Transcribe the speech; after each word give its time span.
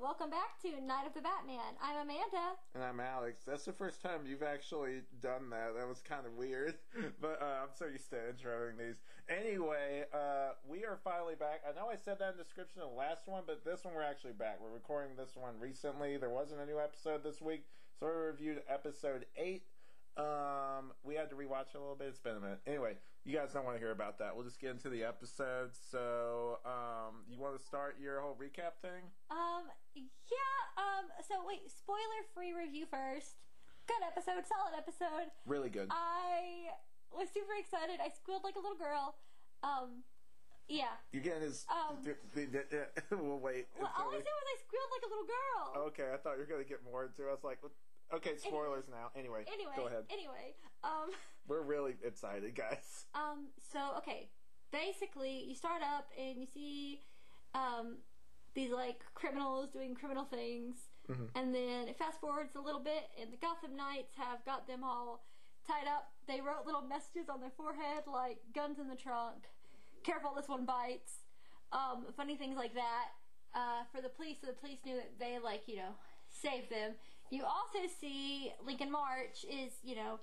Welcome 0.00 0.30
back 0.30 0.60
to 0.62 0.80
Night 0.80 1.08
of 1.08 1.14
the 1.14 1.20
Batmen. 1.20 1.74
I'm 1.82 2.06
Amanda. 2.06 2.54
And 2.74 2.84
I'm 2.84 3.00
Alex. 3.00 3.42
That's 3.44 3.64
the 3.64 3.72
first 3.72 4.00
time 4.00 4.20
you've 4.24 4.42
actually 4.42 5.02
done 5.20 5.50
that. 5.50 5.74
That 5.76 5.88
was 5.88 6.00
kind 6.00 6.24
of 6.24 6.34
weird, 6.34 6.74
but 7.20 7.42
uh, 7.42 7.64
I'm 7.64 7.74
so 7.74 7.86
used 7.86 8.08
to 8.10 8.16
introing 8.16 8.78
these. 8.78 9.02
Anyway, 9.28 10.04
uh, 10.14 10.50
we 10.68 10.84
are 10.84 11.00
finally 11.02 11.34
back. 11.34 11.62
I 11.68 11.74
know 11.74 11.88
I 11.88 11.96
said 11.96 12.20
that 12.20 12.32
in 12.32 12.36
the 12.38 12.44
description 12.44 12.82
of 12.82 12.90
the 12.90 12.96
last 12.96 13.26
one, 13.26 13.42
but 13.44 13.64
this 13.64 13.84
one 13.84 13.94
we're 13.94 14.02
actually 14.02 14.34
back. 14.34 14.58
We're 14.62 14.70
recording 14.70 15.16
this 15.16 15.34
one 15.34 15.58
recently. 15.58 16.16
There 16.16 16.30
wasn't 16.30 16.60
a 16.60 16.66
new 16.66 16.78
episode 16.78 17.24
this 17.24 17.40
week, 17.40 17.64
so 17.98 18.06
we 18.06 18.12
reviewed 18.12 18.62
episode 18.68 19.26
8 19.36 19.64
um, 20.16 20.92
we 21.02 21.14
had 21.14 21.30
to 21.30 21.36
rewatch 21.36 21.74
it 21.74 21.76
a 21.76 21.80
little 21.80 21.96
bit. 21.96 22.08
It's 22.08 22.18
been 22.18 22.36
a 22.36 22.40
minute. 22.40 22.60
Anyway, 22.66 22.96
you 23.24 23.36
guys 23.36 23.52
don't 23.52 23.64
want 23.64 23.76
to 23.76 23.80
hear 23.80 23.92
about 23.92 24.18
that. 24.18 24.34
We'll 24.34 24.44
just 24.44 24.60
get 24.60 24.70
into 24.70 24.90
the 24.90 25.04
episode. 25.04 25.70
So, 25.90 26.58
um, 26.66 27.22
you 27.30 27.38
want 27.38 27.56
to 27.58 27.62
start 27.62 27.96
your 28.02 28.20
whole 28.20 28.34
recap 28.34 28.82
thing? 28.82 29.06
Um, 29.30 29.70
yeah. 29.94 30.58
Um, 30.76 31.06
so 31.28 31.34
wait, 31.46 31.62
spoiler-free 31.70 32.52
review 32.52 32.86
first. 32.90 33.38
Good 33.86 34.02
episode, 34.02 34.42
solid 34.46 34.74
episode. 34.76 35.30
Really 35.46 35.70
good. 35.70 35.88
I 35.90 36.74
was 37.14 37.28
super 37.30 37.54
excited. 37.58 38.02
I 38.02 38.10
squealed 38.10 38.42
like 38.42 38.56
a 38.56 38.62
little 38.62 38.78
girl. 38.78 39.14
Um, 39.62 40.02
yeah. 40.68 40.98
You're 41.12 41.22
getting 41.22 41.42
his. 41.42 41.66
Um, 41.70 42.02
we'll 43.10 43.38
wait. 43.38 43.66
Well, 43.78 43.90
all 43.98 44.10
I 44.10 44.18
said 44.18 44.34
was 44.34 44.48
I 44.50 44.58
squealed 44.66 44.90
like 44.90 45.04
a 45.06 45.10
little 45.10 45.28
girl. 45.30 45.62
Okay, 45.90 46.08
I 46.14 46.16
thought 46.18 46.34
you 46.38 46.42
were 46.42 46.50
going 46.50 46.62
to 46.62 46.68
get 46.68 46.82
more 46.82 47.06
into 47.06 47.26
it. 47.26 47.30
I 47.30 47.34
was 47.34 47.44
like, 47.44 47.58
Okay, 48.12 48.36
spoilers 48.36 48.84
now. 48.92 49.08
Anyway, 49.16 49.44
Anyway, 49.48 49.72
go 49.74 49.86
ahead. 49.86 50.04
Anyway, 50.12 50.52
um, 50.84 51.08
We're 51.48 51.62
really 51.62 51.94
excited, 52.04 52.54
guys. 52.54 53.06
um, 53.14 53.48
so 53.72 53.80
okay, 53.98 54.30
basically, 54.70 55.44
you 55.48 55.54
start 55.54 55.82
up 55.82 56.08
and 56.18 56.38
you 56.38 56.46
see, 56.52 57.00
um, 57.54 57.98
these 58.54 58.70
like 58.70 59.00
criminals 59.14 59.70
doing 59.70 59.94
criminal 59.94 60.24
things, 60.24 60.76
Mm-hmm. 61.10 61.24
and 61.34 61.52
then 61.52 61.88
it 61.88 61.98
fast 61.98 62.20
forwards 62.20 62.54
a 62.54 62.60
little 62.60 62.80
bit, 62.80 63.10
and 63.20 63.32
the 63.32 63.36
Gotham 63.36 63.76
Knights 63.76 64.14
have 64.16 64.44
got 64.46 64.68
them 64.68 64.84
all 64.84 65.24
tied 65.66 65.88
up. 65.88 66.12
They 66.28 66.40
wrote 66.40 66.64
little 66.64 66.82
messages 66.82 67.28
on 67.28 67.40
their 67.40 67.50
forehead 67.56 68.04
like 68.06 68.38
"guns 68.54 68.78
in 68.78 68.88
the 68.88 68.94
trunk," 68.94 69.50
"careful, 70.04 70.32
this 70.36 70.46
one 70.48 70.64
bites," 70.64 71.24
um, 71.72 72.06
funny 72.16 72.36
things 72.36 72.56
like 72.56 72.74
that. 72.74 73.08
Uh, 73.52 73.82
for 73.92 74.00
the 74.00 74.08
police, 74.08 74.36
so 74.40 74.46
the 74.46 74.52
police 74.54 74.78
knew 74.86 74.94
that 74.94 75.18
they 75.18 75.38
like 75.42 75.62
you 75.66 75.76
know 75.76 75.90
saved 76.30 76.70
them. 76.70 76.92
You 77.30 77.42
also 77.44 77.80
see 78.00 78.52
Lincoln 78.64 78.90
March 78.92 79.44
is 79.50 79.72
you 79.82 79.96
know 79.96 80.20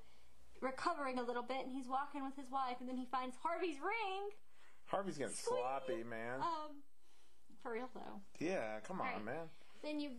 recovering 0.61 1.17
a 1.19 1.23
little 1.23 1.43
bit, 1.43 1.65
and 1.65 1.71
he's 1.73 1.88
walking 1.88 2.23
with 2.23 2.35
his 2.35 2.49
wife, 2.52 2.77
and 2.79 2.88
then 2.89 2.97
he 2.97 3.05
finds 3.11 3.35
Harvey's 3.41 3.77
ring. 3.79 4.29
Harvey's 4.85 5.17
getting 5.17 5.33
Sweet. 5.33 5.57
sloppy, 5.59 6.03
man. 6.03 6.41
Um, 6.41 6.81
for 7.61 7.73
real 7.73 7.89
though. 7.94 8.22
yeah, 8.39 8.79
come 8.79 9.01
on, 9.01 9.07
Alright. 9.07 9.25
man. 9.25 9.50
Then 9.84 10.00
you 10.00 10.11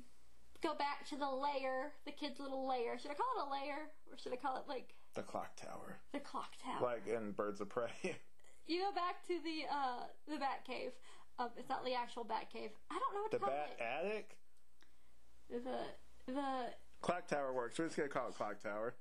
go 0.63 0.75
back 0.75 1.07
to 1.09 1.17
the 1.17 1.29
layer, 1.29 1.93
the 2.05 2.13
kid's 2.13 2.39
little 2.39 2.69
layer. 2.69 2.99
Should 2.99 3.11
I 3.11 3.15
call 3.15 3.27
it 3.39 3.49
a 3.49 3.51
layer, 3.51 3.89
or 4.11 4.19
should 4.19 4.33
I 4.33 4.37
call 4.37 4.57
it 4.57 4.65
like 4.69 4.95
The 5.15 5.23
clock 5.23 5.57
tower, 5.57 5.99
the 6.13 6.21
clock 6.21 6.53
tower? 6.63 6.81
like 6.83 7.07
in 7.07 7.33
Birds 7.33 7.61
of 7.61 7.69
Prey. 7.69 7.91
You 8.67 8.83
go 8.83 8.93
back 8.95 9.27
to 9.27 9.35
the 9.43 9.63
uh 9.69 10.05
the 10.29 10.37
Bat 10.39 10.65
Cave. 10.65 10.93
Um, 11.41 11.49
it's 11.57 11.69
not 11.69 11.85
the 11.85 11.95
actual 11.95 12.23
Bat 12.23 12.51
Cave. 12.53 12.71
I 12.89 12.99
don't 13.01 13.15
know 13.15 13.23
what 13.23 13.31
the 13.33 13.39
to 13.39 13.45
call 13.45 13.53
Bat 13.53 13.77
it. 13.77 14.07
Attic. 14.07 14.37
The 15.51 16.33
the 16.33 16.73
Clock 17.01 17.27
tower 17.27 17.53
works. 17.53 17.79
We're 17.79 17.87
just 17.87 17.97
gonna 17.97 18.09
call 18.09 18.29
it 18.29 18.35
clock 18.37 18.63
tower. 18.63 18.95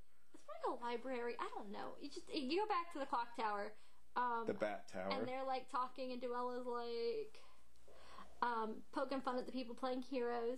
A 0.68 0.84
library. 0.84 1.36
I 1.40 1.48
don't 1.56 1.72
know. 1.72 1.96
You 2.02 2.10
just 2.10 2.28
you 2.34 2.60
go 2.60 2.68
back 2.68 2.92
to 2.94 3.00
the 3.00 3.06
clock 3.06 3.36
tower. 3.40 3.72
Um, 4.16 4.44
The 4.48 4.54
Bat 4.54 4.90
Tower. 4.92 5.10
and 5.12 5.28
they're 5.28 5.46
like 5.46 5.70
talking, 5.72 6.12
and 6.12 6.20
Duela's 6.22 6.66
like 6.66 7.42
um, 8.42 8.76
poking 8.92 9.22
fun 9.22 9.38
at 9.38 9.46
the 9.46 9.52
people 9.52 9.76
playing 9.76 10.02
heroes. 10.02 10.58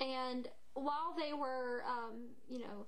And 0.00 0.48
while 0.74 1.14
they 1.18 1.32
were, 1.32 1.82
um, 1.86 2.28
you 2.48 2.58
know, 2.58 2.86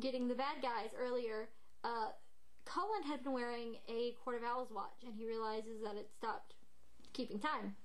getting 0.00 0.28
the 0.28 0.34
bad 0.34 0.62
guys 0.62 0.90
earlier, 0.98 1.48
uh, 1.84 2.10
Cullen 2.64 3.02
had 3.06 3.22
been 3.22 3.32
wearing 3.32 3.76
a 3.88 4.12
Court 4.24 4.36
of 4.36 4.42
Owls 4.42 4.68
watch, 4.74 5.04
and 5.04 5.14
he 5.14 5.26
realizes 5.26 5.82
that 5.84 5.96
it 5.96 6.10
stopped 6.16 6.54
keeping 7.12 7.38
time. 7.38 7.76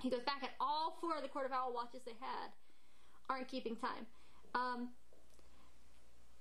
He 0.00 0.10
goes 0.10 0.22
back, 0.26 0.38
and 0.42 0.50
all 0.60 0.98
four 1.00 1.16
of 1.16 1.22
the 1.22 1.28
Court 1.28 1.46
of 1.46 1.52
Owl 1.52 1.72
watches 1.72 2.00
they 2.04 2.16
had 2.20 2.50
aren't 3.30 3.48
keeping 3.48 3.76
time. 3.76 4.06
Um, 4.54 4.88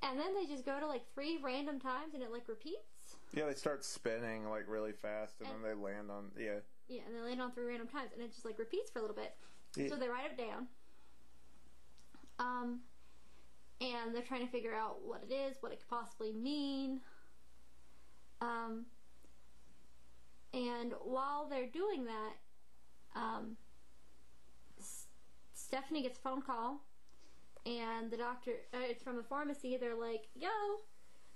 and 0.04 0.20
then 0.20 0.34
they 0.36 0.46
just 0.46 0.66
go 0.66 0.80
to 0.80 0.86
like 0.88 1.02
three 1.16 1.40
random 1.44 1.80
times, 1.80 2.14
and 2.14 2.22
it 2.22 2.32
like 2.32 2.48
repeats. 2.48 3.16
yeah, 3.34 3.46
they 3.48 3.54
start 3.56 3.84
spinning 3.84 4.48
like 4.50 4.66
really 4.68 4.92
fast, 4.92 5.40
and, 5.40 5.50
And- 5.50 5.64
then 5.64 5.72
they 5.78 5.84
land 5.84 6.12
on. 6.12 6.32
Yeah, 6.38 6.60
Yeah, 6.88 7.02
and 7.08 7.16
they 7.16 7.22
land 7.22 7.42
on 7.42 7.52
three 7.54 7.66
random 7.66 7.88
times, 7.88 8.12
and 8.14 8.22
it 8.22 8.32
just 8.32 8.46
like 8.46 8.60
repeats 8.60 8.92
for 8.92 9.00
a 9.00 9.02
little 9.02 9.16
bit. 9.16 9.36
Yeah. 9.76 9.90
So 9.90 9.96
they 9.96 10.08
write 10.08 10.30
it 10.32 10.38
down. 10.38 10.68
Um, 12.40 12.80
and 13.82 14.14
they're 14.14 14.22
trying 14.24 14.46
to 14.46 14.52
figure 14.52 14.74
out 14.74 14.98
what 15.04 15.24
it 15.28 15.34
is, 15.34 15.58
what 15.62 15.72
it 15.72 15.80
could 15.80 15.88
possibly 15.90 16.32
mean. 16.34 17.00
Um, 18.42 18.86
and 20.54 20.94
while 21.04 21.48
they're 21.50 21.68
doing 21.68 22.06
that, 22.06 22.34
um, 23.16 23.58
S- 24.80 25.08
Stephanie 25.54 26.02
gets 26.04 26.18
a 26.18 26.22
phone 26.22 26.42
call, 26.42 26.82
and 27.66 28.12
the 28.12 28.18
doctor, 28.18 28.52
uh, 28.74 28.78
it's 28.82 29.04
from 29.04 29.18
the 29.18 29.24
pharmacy. 29.24 29.78
They're 29.78 29.96
like, 29.96 30.28
"Yo, 30.36 30.50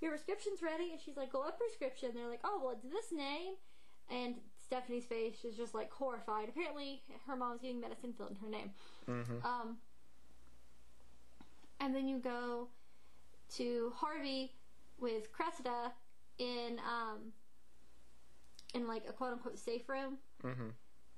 your 0.01 0.11
prescription's 0.11 0.61
ready." 0.61 0.91
And 0.91 0.99
she's 0.99 1.17
like, 1.17 1.31
"Go 1.31 1.39
what 1.39 1.57
prescription?" 1.57 2.11
They're 2.13 2.29
like, 2.29 2.41
"Oh, 2.43 2.59
well, 2.63 2.71
it's 2.71 2.83
this 2.83 3.11
name." 3.11 3.53
And 4.09 4.35
Stephanie's 4.57 5.05
face 5.05 5.43
is 5.43 5.55
just 5.55 5.73
like 5.73 5.91
horrified. 5.91 6.49
Apparently, 6.49 7.01
her 7.25 7.35
mom's 7.35 7.61
getting 7.61 7.79
medicine 7.79 8.13
filled 8.13 8.31
in 8.31 8.35
her 8.37 8.49
name. 8.49 8.71
Um, 9.45 9.77
and 11.79 11.95
then 11.95 12.07
you 12.07 12.19
go 12.19 12.67
to 13.55 13.93
Harvey 13.95 14.53
with 14.99 15.31
Cressida 15.31 15.93
in 16.37 16.79
um, 16.79 17.31
in 18.73 18.87
like 18.87 19.03
a 19.07 19.13
quote 19.13 19.33
unquote 19.33 19.59
safe 19.59 19.87
room. 19.87 20.17
Mm-hmm. 20.43 20.69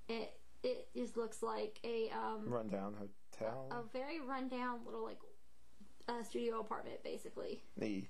It 0.08 0.34
it 0.64 0.90
just 0.96 1.18
looks 1.18 1.42
like 1.42 1.80
a 1.84 2.10
um, 2.12 2.48
rundown 2.48 2.96
hotel. 3.40 3.68
a 3.72 3.84
very 3.98 4.20
rundown 4.20 4.80
little 4.86 5.04
like 5.04 5.20
uh, 6.08 6.24
studio 6.24 6.60
apartment, 6.60 7.04
basically. 7.04 7.62
the 7.78 8.06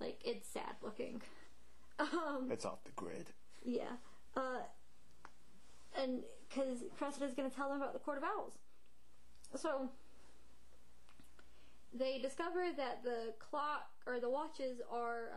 Like 0.00 0.20
it's 0.24 0.48
sad 0.48 0.76
looking. 0.82 1.22
Um, 1.98 2.48
it's 2.50 2.66
off 2.66 2.84
the 2.84 2.90
grid. 2.90 3.30
yeah. 3.64 3.96
Uh, 4.36 4.58
and 5.98 6.20
because 6.46 6.84
Cressida's 6.98 7.32
going 7.32 7.48
to 7.48 7.56
tell 7.56 7.70
them 7.70 7.78
about 7.80 7.94
the 7.94 7.98
Court 8.00 8.18
of 8.18 8.24
Owls. 8.24 8.58
So 9.54 9.88
they 11.94 12.18
discover 12.18 12.66
that 12.76 13.02
the 13.02 13.32
clock 13.38 13.88
or 14.06 14.20
the 14.20 14.28
watches 14.28 14.82
are 14.92 15.30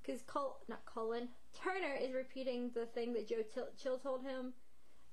because 0.00 0.22
Col- 0.22 0.60
not 0.68 0.82
Cullen 0.86 1.28
Turner 1.60 1.96
is 2.00 2.12
repeating 2.14 2.70
the 2.72 2.86
thing 2.86 3.12
that 3.14 3.26
Joe 3.28 3.42
Til- 3.52 3.70
Chill 3.76 3.98
told 3.98 4.22
him, 4.22 4.52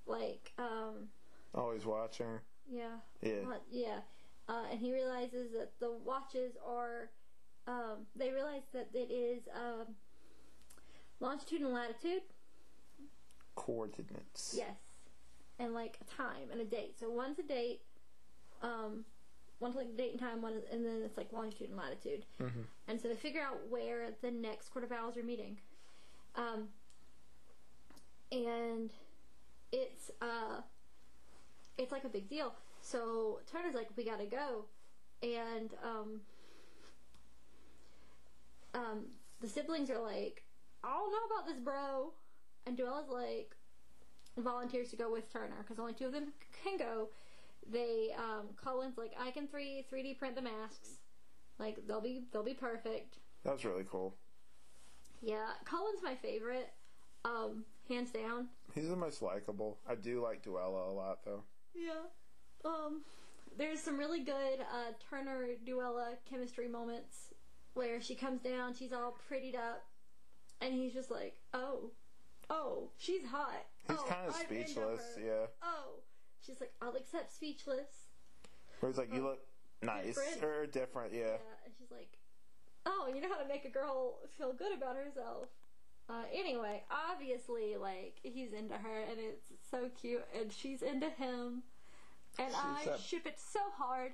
like 0.05 0.51
um, 0.59 1.07
Always 1.55 1.87
watching. 1.87 2.39
Yeah, 2.69 2.97
Yeah. 3.21 3.49
uh, 3.49 3.57
yeah, 3.69 3.99
uh, 4.49 4.63
and 4.71 4.79
he 4.79 4.91
realizes 4.93 5.51
that 5.53 5.71
the 5.79 5.91
watches 5.91 6.53
are. 6.65 7.09
Um, 7.67 8.07
they 8.15 8.31
realize 8.31 8.63
that 8.73 8.89
it 8.93 9.11
is 9.11 9.43
um, 9.55 9.95
longitude 11.19 11.61
and 11.61 11.71
latitude. 11.73 12.23
Coordinates. 13.55 14.55
Yes, 14.57 14.77
and 15.59 15.73
like 15.73 15.97
a 16.01 16.05
time 16.05 16.49
and 16.51 16.59
a 16.59 16.65
date. 16.65 16.95
So 16.99 17.09
one's 17.11 17.37
a 17.37 17.43
date, 17.43 17.81
um, 18.63 19.05
one's 19.59 19.75
like 19.75 19.95
date 19.95 20.11
and 20.11 20.19
time, 20.19 20.41
one, 20.41 20.53
is, 20.53 20.63
and 20.71 20.83
then 20.83 21.01
it's 21.05 21.17
like 21.17 21.31
longitude 21.31 21.69
and 21.69 21.77
latitude. 21.77 22.25
Mhm. 22.39 22.65
And 22.87 22.99
so 22.99 23.07
they 23.09 23.15
figure 23.15 23.41
out 23.41 23.67
where 23.69 24.09
the 24.21 24.31
next 24.31 24.69
Court 24.69 24.83
of 24.83 24.91
Owls 24.91 25.15
are 25.17 25.23
meeting, 25.23 25.59
um, 26.35 26.69
and 28.31 28.89
it's 29.71 30.09
uh, 30.21 30.61
it's 31.81 31.91
like 31.91 32.03
a 32.03 32.09
big 32.09 32.29
deal. 32.29 32.53
So 32.81 33.39
Turner's 33.51 33.75
like, 33.75 33.89
we 33.95 34.03
gotta 34.03 34.25
go, 34.25 34.65
and 35.21 35.71
um, 35.83 36.21
um, 38.73 39.05
the 39.39 39.47
siblings 39.47 39.89
are 39.89 39.99
like, 39.99 40.43
I 40.83 40.89
don't 40.89 41.11
know 41.11 41.35
about 41.35 41.47
this, 41.47 41.59
bro. 41.59 42.13
And 42.65 42.77
Duela's 42.77 43.09
like, 43.09 43.55
volunteers 44.37 44.89
to 44.89 44.95
go 44.95 45.11
with 45.11 45.31
Turner 45.31 45.57
because 45.59 45.79
only 45.79 45.93
two 45.93 46.05
of 46.05 46.13
them 46.13 46.33
can 46.63 46.77
go. 46.77 47.09
They, 47.69 48.09
um, 48.17 48.47
Cullen's 48.61 48.97
like, 48.97 49.11
I 49.19 49.31
can 49.31 49.47
three 49.47 49.85
3D 49.91 50.17
print 50.17 50.35
the 50.35 50.41
masks. 50.41 50.97
Like 51.59 51.85
they'll 51.87 52.01
be 52.01 52.23
they'll 52.31 52.43
be 52.43 52.55
perfect. 52.55 53.17
That 53.43 53.53
was 53.53 53.65
really 53.65 53.85
cool. 53.89 54.15
Yeah, 55.21 55.45
Cullen's 55.63 56.01
my 56.01 56.15
favorite, 56.15 56.73
um, 57.23 57.65
hands 57.87 58.09
down. 58.09 58.47
He's 58.73 58.89
the 58.89 58.95
most 58.95 59.21
likable. 59.21 59.77
I 59.87 59.93
do 59.93 60.23
like 60.23 60.43
Duela 60.43 60.89
a 60.89 60.91
lot, 60.91 61.19
though. 61.23 61.43
Yeah. 61.73 62.09
Um, 62.65 63.01
there's 63.57 63.79
some 63.79 63.97
really 63.97 64.23
good 64.23 64.59
uh, 64.61 64.93
Turner 65.09 65.49
Duela 65.67 66.15
chemistry 66.29 66.67
moments 66.67 67.33
where 67.73 68.01
she 68.01 68.15
comes 68.15 68.41
down, 68.41 68.73
she's 68.73 68.93
all 68.93 69.17
prettied 69.29 69.55
up, 69.55 69.85
and 70.61 70.73
he's 70.73 70.93
just 70.93 71.09
like, 71.09 71.37
"Oh, 71.53 71.91
oh, 72.49 72.89
she's 72.97 73.25
hot." 73.25 73.65
He's 73.87 73.97
oh, 73.99 74.05
kind 74.07 74.27
of 74.27 74.35
I'm 74.35 74.45
speechless. 74.45 75.17
Yeah. 75.17 75.47
Oh, 75.63 76.01
she's 76.45 76.59
like, 76.59 76.73
I'll 76.81 76.95
accept 76.95 77.33
speechless. 77.33 78.07
Where 78.79 78.91
he's 78.91 78.97
like, 78.97 79.13
you 79.13 79.23
look 79.23 79.39
nice 79.81 80.15
Different. 80.15 80.43
or 80.43 80.65
different, 80.65 81.13
yeah. 81.13 81.19
Yeah, 81.19 81.65
and 81.65 81.73
she's 81.77 81.91
like, 81.91 82.17
"Oh, 82.85 83.11
you 83.13 83.21
know 83.21 83.29
how 83.29 83.41
to 83.41 83.47
make 83.47 83.65
a 83.65 83.69
girl 83.69 84.19
feel 84.37 84.53
good 84.53 84.73
about 84.75 84.95
herself." 84.95 85.47
Uh, 86.09 86.23
anyway, 86.33 86.83
obviously, 87.09 87.77
like 87.77 88.15
he's 88.23 88.53
into 88.53 88.75
her, 88.75 88.99
and 89.09 89.17
it's 89.19 89.51
so 89.69 89.89
cute, 89.99 90.25
and 90.37 90.51
she's 90.51 90.81
into 90.81 91.09
him, 91.09 91.63
and 92.37 92.49
She's 92.49 92.55
I 92.57 92.81
that- 92.85 92.99
ship 92.99 93.25
it 93.25 93.39
so 93.39 93.59
hard. 93.77 94.13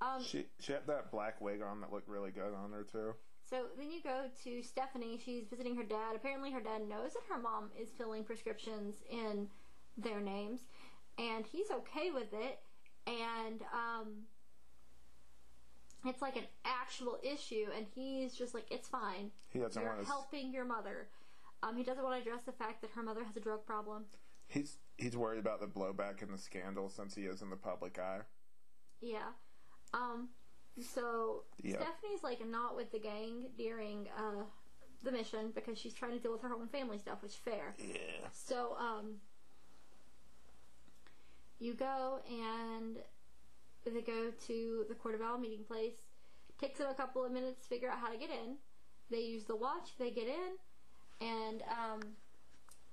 Um, 0.00 0.22
She 0.22 0.46
she 0.60 0.72
had 0.72 0.86
that 0.86 1.10
black 1.10 1.40
wig 1.40 1.62
on 1.62 1.80
that 1.80 1.92
looked 1.92 2.08
really 2.08 2.30
good 2.30 2.54
on 2.54 2.72
her 2.72 2.84
too. 2.84 3.14
so 3.44 3.66
then 3.78 3.90
you 3.90 4.00
go 4.02 4.26
to 4.44 4.62
Stephanie. 4.62 5.18
She's 5.24 5.46
visiting 5.48 5.76
her 5.76 5.82
dad. 5.84 6.14
Apparently, 6.16 6.50
her 6.52 6.60
dad 6.60 6.88
knows 6.88 7.12
that 7.14 7.22
her 7.28 7.38
mom 7.38 7.70
is 7.80 7.88
filling 7.90 8.24
prescriptions 8.24 8.96
in 9.10 9.48
their 9.96 10.20
names, 10.20 10.60
and 11.18 11.44
he's 11.46 11.70
okay 11.70 12.10
with 12.12 12.32
it. 12.32 12.60
And 13.06 13.62
um, 13.72 14.26
it's 16.04 16.22
like 16.22 16.36
an 16.36 16.46
actual 16.64 17.18
issue, 17.22 17.66
and 17.76 17.86
he's 17.94 18.34
just 18.34 18.54
like, 18.54 18.66
"It's 18.70 18.88
fine." 18.88 19.30
He 19.50 19.58
doesn't 19.60 19.80
You're 19.80 19.90
want 19.92 20.02
to. 20.02 20.06
helping 20.06 20.52
your 20.52 20.64
mother. 20.64 21.08
Um, 21.62 21.76
he 21.76 21.84
doesn't 21.84 22.02
want 22.02 22.16
to 22.16 22.28
address 22.28 22.44
the 22.44 22.52
fact 22.52 22.82
that 22.82 22.90
her 22.92 23.02
mother 23.02 23.24
has 23.24 23.36
a 23.36 23.40
drug 23.40 23.64
problem. 23.64 24.04
He's 24.48 24.78
he's 24.98 25.16
worried 25.16 25.38
about 25.38 25.60
the 25.60 25.66
blowback 25.66 26.22
and 26.22 26.32
the 26.32 26.38
scandal 26.38 26.88
since 26.88 27.14
he 27.14 27.22
is 27.22 27.42
in 27.42 27.50
the 27.50 27.56
public 27.56 27.98
eye. 27.98 28.20
Yeah. 29.00 29.30
Um, 29.94 30.28
so 30.80 31.44
Yeah. 31.62 31.76
Stephanie's 31.76 32.22
like 32.22 32.46
not 32.46 32.76
with 32.76 32.90
the 32.92 32.98
gang 32.98 33.46
during 33.56 34.08
uh, 34.16 34.44
the 35.02 35.12
mission 35.12 35.52
because 35.54 35.78
she's 35.78 35.94
trying 35.94 36.12
to 36.12 36.18
deal 36.18 36.32
with 36.32 36.42
her 36.42 36.52
own 36.52 36.68
family 36.68 36.98
stuff, 36.98 37.22
which 37.22 37.32
is 37.32 37.38
fair. 37.38 37.74
Yeah. 37.78 38.28
So 38.32 38.76
um, 38.78 39.16
you 41.58 41.74
go 41.74 42.20
and 42.28 42.96
they 43.84 44.00
go 44.00 44.30
to 44.46 44.84
the 44.88 44.94
Court 44.94 45.14
of 45.14 45.22
Owl 45.22 45.38
meeting 45.38 45.64
place. 45.64 45.94
Takes 46.60 46.78
them 46.78 46.88
a 46.90 46.94
couple 46.94 47.24
of 47.24 47.32
minutes 47.32 47.62
to 47.62 47.68
figure 47.68 47.88
out 47.90 47.98
how 47.98 48.10
to 48.10 48.18
get 48.18 48.30
in. 48.30 48.56
They 49.10 49.20
use 49.20 49.44
the 49.44 49.56
watch. 49.56 49.90
They 49.98 50.10
get 50.10 50.28
in, 50.28 50.56
and 51.20 51.62
um, 51.62 52.00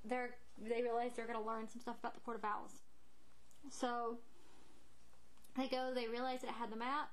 they're 0.05 0.31
they 0.61 0.81
realize 0.81 1.11
they're 1.15 1.27
going 1.27 1.39
to 1.39 1.45
learn 1.45 1.67
some 1.69 1.79
stuff 1.81 1.95
about 1.99 2.13
the 2.15 2.19
Court 2.21 2.37
of 2.37 2.43
Owls. 2.43 2.73
So 3.69 4.17
they 5.57 5.67
go. 5.67 5.91
They 5.93 6.07
realize 6.07 6.43
it 6.43 6.49
had 6.49 6.71
the 6.71 6.75
map, 6.75 7.09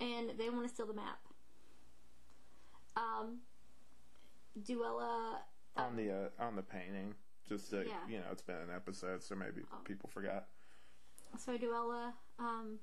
and 0.00 0.30
they 0.38 0.50
want 0.50 0.66
to 0.68 0.74
steal 0.74 0.86
the 0.86 0.94
map. 0.94 1.18
Um, 2.96 3.38
Duela. 4.60 5.38
On 5.76 5.96
the 5.96 6.10
uh, 6.10 6.28
on 6.42 6.56
the 6.56 6.62
painting, 6.62 7.14
just 7.48 7.70
to, 7.70 7.84
Yeah. 7.86 7.94
you 8.08 8.18
know, 8.18 8.24
it's 8.32 8.42
been 8.42 8.56
an 8.56 8.70
episode, 8.74 9.22
so 9.22 9.34
maybe 9.34 9.62
Oh. 9.72 9.76
people 9.84 10.08
forgot. 10.12 10.46
So 11.38 11.56
Duela 11.56 12.12
um, 12.38 12.78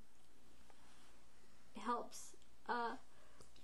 helps 1.77 2.35
uh, 2.69 2.95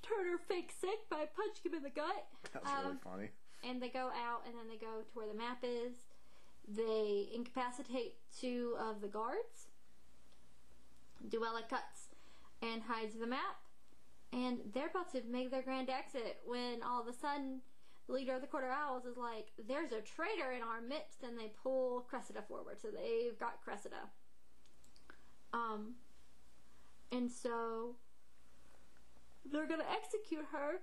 Turner 0.03 0.37
fake 0.37 0.71
sick 0.79 1.09
by 1.09 1.25
punching 1.35 1.71
him 1.71 1.77
in 1.77 1.83
the 1.83 1.89
gut. 1.89 2.27
That 2.53 2.63
was 2.63 2.71
really 2.71 2.91
Um, 2.91 2.99
funny. 2.99 3.29
And 3.63 3.81
they 3.81 3.89
go 3.89 4.11
out 4.13 4.45
and 4.45 4.53
then 4.57 4.67
they 4.67 4.77
go 4.77 5.01
to 5.01 5.09
where 5.13 5.27
the 5.27 5.33
map 5.33 5.63
is. 5.63 5.93
They 6.67 7.29
incapacitate 7.33 8.15
two 8.39 8.75
of 8.79 9.01
the 9.01 9.07
guards. 9.07 9.69
Duela 11.27 11.67
cuts 11.67 12.09
and 12.61 12.83
hides 12.83 13.15
the 13.15 13.27
map. 13.27 13.57
And 14.31 14.59
they're 14.73 14.87
about 14.87 15.11
to 15.11 15.21
make 15.23 15.51
their 15.51 15.61
grand 15.61 15.89
exit 15.89 16.39
when 16.45 16.81
all 16.83 17.01
of 17.01 17.07
a 17.07 17.13
sudden 17.13 17.61
the 18.07 18.13
leader 18.13 18.33
of 18.35 18.41
the 18.41 18.47
Court 18.47 18.63
of 18.65 18.71
Owls 18.71 19.05
is 19.05 19.15
like, 19.15 19.47
There's 19.67 19.91
a 19.91 20.01
traitor 20.01 20.51
in 20.51 20.61
our 20.61 20.81
midst. 20.81 21.23
And 21.23 21.37
they 21.39 21.51
pull 21.63 22.01
Cressida 22.01 22.41
forward. 22.41 22.81
So 22.81 22.89
they've 22.89 23.37
got 23.39 23.61
Cressida. 23.63 24.09
Um, 25.53 25.95
and 27.11 27.31
so 27.31 27.95
they're 29.51 29.67
gonna 29.67 29.83
execute 29.91 30.45
her. 30.51 30.79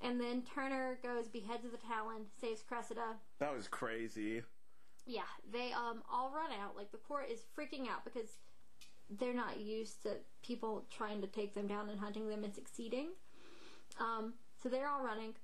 And 0.00 0.20
then 0.20 0.42
Turner 0.42 0.98
goes, 1.02 1.28
beheads 1.28 1.64
of 1.64 1.70
the 1.70 1.78
Talon, 1.78 2.26
saves 2.38 2.62
Cressida. 2.62 3.16
That 3.38 3.56
was 3.56 3.68
crazy. 3.68 4.42
Yeah, 5.06 5.22
they 5.50 5.72
um 5.72 6.02
all 6.10 6.30
run 6.34 6.50
out. 6.62 6.76
Like 6.76 6.90
the 6.92 6.98
court 6.98 7.26
is 7.30 7.40
freaking 7.58 7.88
out 7.88 8.04
because 8.04 8.28
they're 9.18 9.34
not 9.34 9.60
used 9.60 10.02
to 10.02 10.16
people 10.42 10.84
trying 10.90 11.20
to 11.20 11.26
take 11.26 11.54
them 11.54 11.66
down 11.66 11.88
and 11.88 11.98
hunting 11.98 12.28
them 12.28 12.44
and 12.44 12.54
succeeding. 12.54 13.08
Um, 14.00 14.34
so 14.62 14.68
they're 14.68 14.88
all 14.88 15.02
running. 15.02 15.34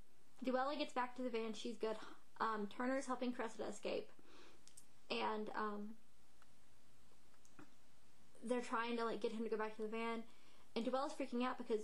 Duela 0.45 0.79
gets 0.79 0.93
back 0.93 1.15
to 1.17 1.23
the 1.23 1.29
van. 1.29 1.53
She's 1.53 1.77
good. 1.77 1.97
Um, 2.41 2.69
Turner's 2.75 3.07
helping 3.07 3.33
Cressida 3.33 3.69
escape, 3.69 4.09
and 5.11 5.51
um, 5.55 5.91
they're 8.47 8.63
trying 8.63 8.97
to 8.97 9.05
like 9.05 9.21
get 9.21 9.33
him 9.33 9.45
to 9.45 9.51
go 9.51 9.59
back 9.59 9.77
to 9.77 9.83
the 9.83 9.89
van. 9.89 10.23
And 10.77 10.85
Duela's 10.85 11.13
freaking 11.13 11.45
out 11.45 11.59
because 11.59 11.81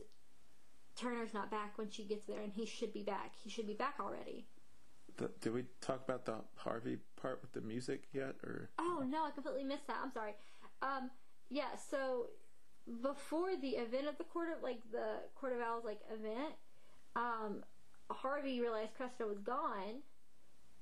Turner's 0.97 1.35
not 1.35 1.51
back 1.51 1.77
when 1.77 1.91
she 1.91 2.05
gets 2.05 2.25
there, 2.27 2.41
and 2.41 2.53
he 2.53 2.65
should 2.67 2.93
be 2.93 3.03
back. 3.03 3.35
He 3.43 3.51
should 3.51 3.67
be 3.67 3.75
back 3.75 3.97
already. 4.01 4.47
The, 5.17 5.31
did 5.41 5.53
we 5.55 5.65
talk 5.81 6.03
about 6.05 6.25
the 6.27 6.37
Harvey 6.57 6.99
part 7.21 7.41
with 7.43 7.53
the 7.53 7.61
music 7.63 8.05
yet, 8.13 8.37
or 8.43 8.71
Oh 8.79 9.05
no, 9.07 9.25
I 9.25 9.31
completely 9.31 9.65
missed 9.65 9.87
that. 9.89 9.97
I'm 10.03 10.13
sorry. 10.13 10.35
Um, 10.83 11.11
yeah, 11.51 11.75
so 11.91 12.27
before 13.03 13.57
the 13.57 13.71
event 13.71 14.07
of 14.09 14.19
the 14.19 14.25
court 14.25 14.49
of 14.57 14.63
like 14.63 14.81
the 14.93 15.21
Court 15.35 15.53
of 15.55 15.61
Owls 15.61 15.85
like 15.85 16.01
event, 16.13 16.55
um, 17.17 17.65
Harvey 18.11 18.61
realized 18.61 18.95
Cressida 18.97 19.27
was 19.27 19.39
gone, 19.41 20.03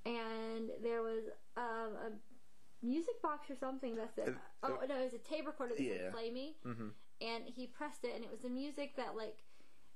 and 0.05 0.71
there 0.83 1.03
was 1.03 1.23
um, 1.57 1.93
a 2.07 2.87
music 2.87 3.23
box 3.23 3.49
or 3.51 3.57
something 3.57 3.95
that 3.97 4.11
said, 4.15 4.29
It- 4.29 4.35
"Oh 4.63 4.81
no, 4.89 4.97
it 4.97 5.05
was 5.05 5.15
a 5.15 5.19
tape 5.19 5.47
recorder 5.47 5.75
that 5.77 5.83
Yeah. 5.83 5.95
said 5.97 6.13
play 6.13 6.31
me," 6.31 6.57
Mhm. 6.67 6.91
And 7.25 7.45
he 7.47 7.67
pressed 7.67 8.05
it, 8.05 8.13
and 8.15 8.25
it 8.25 8.31
was 8.31 8.41
the 8.41 8.49
music 8.51 8.97
that 8.97 9.17
like 9.17 9.39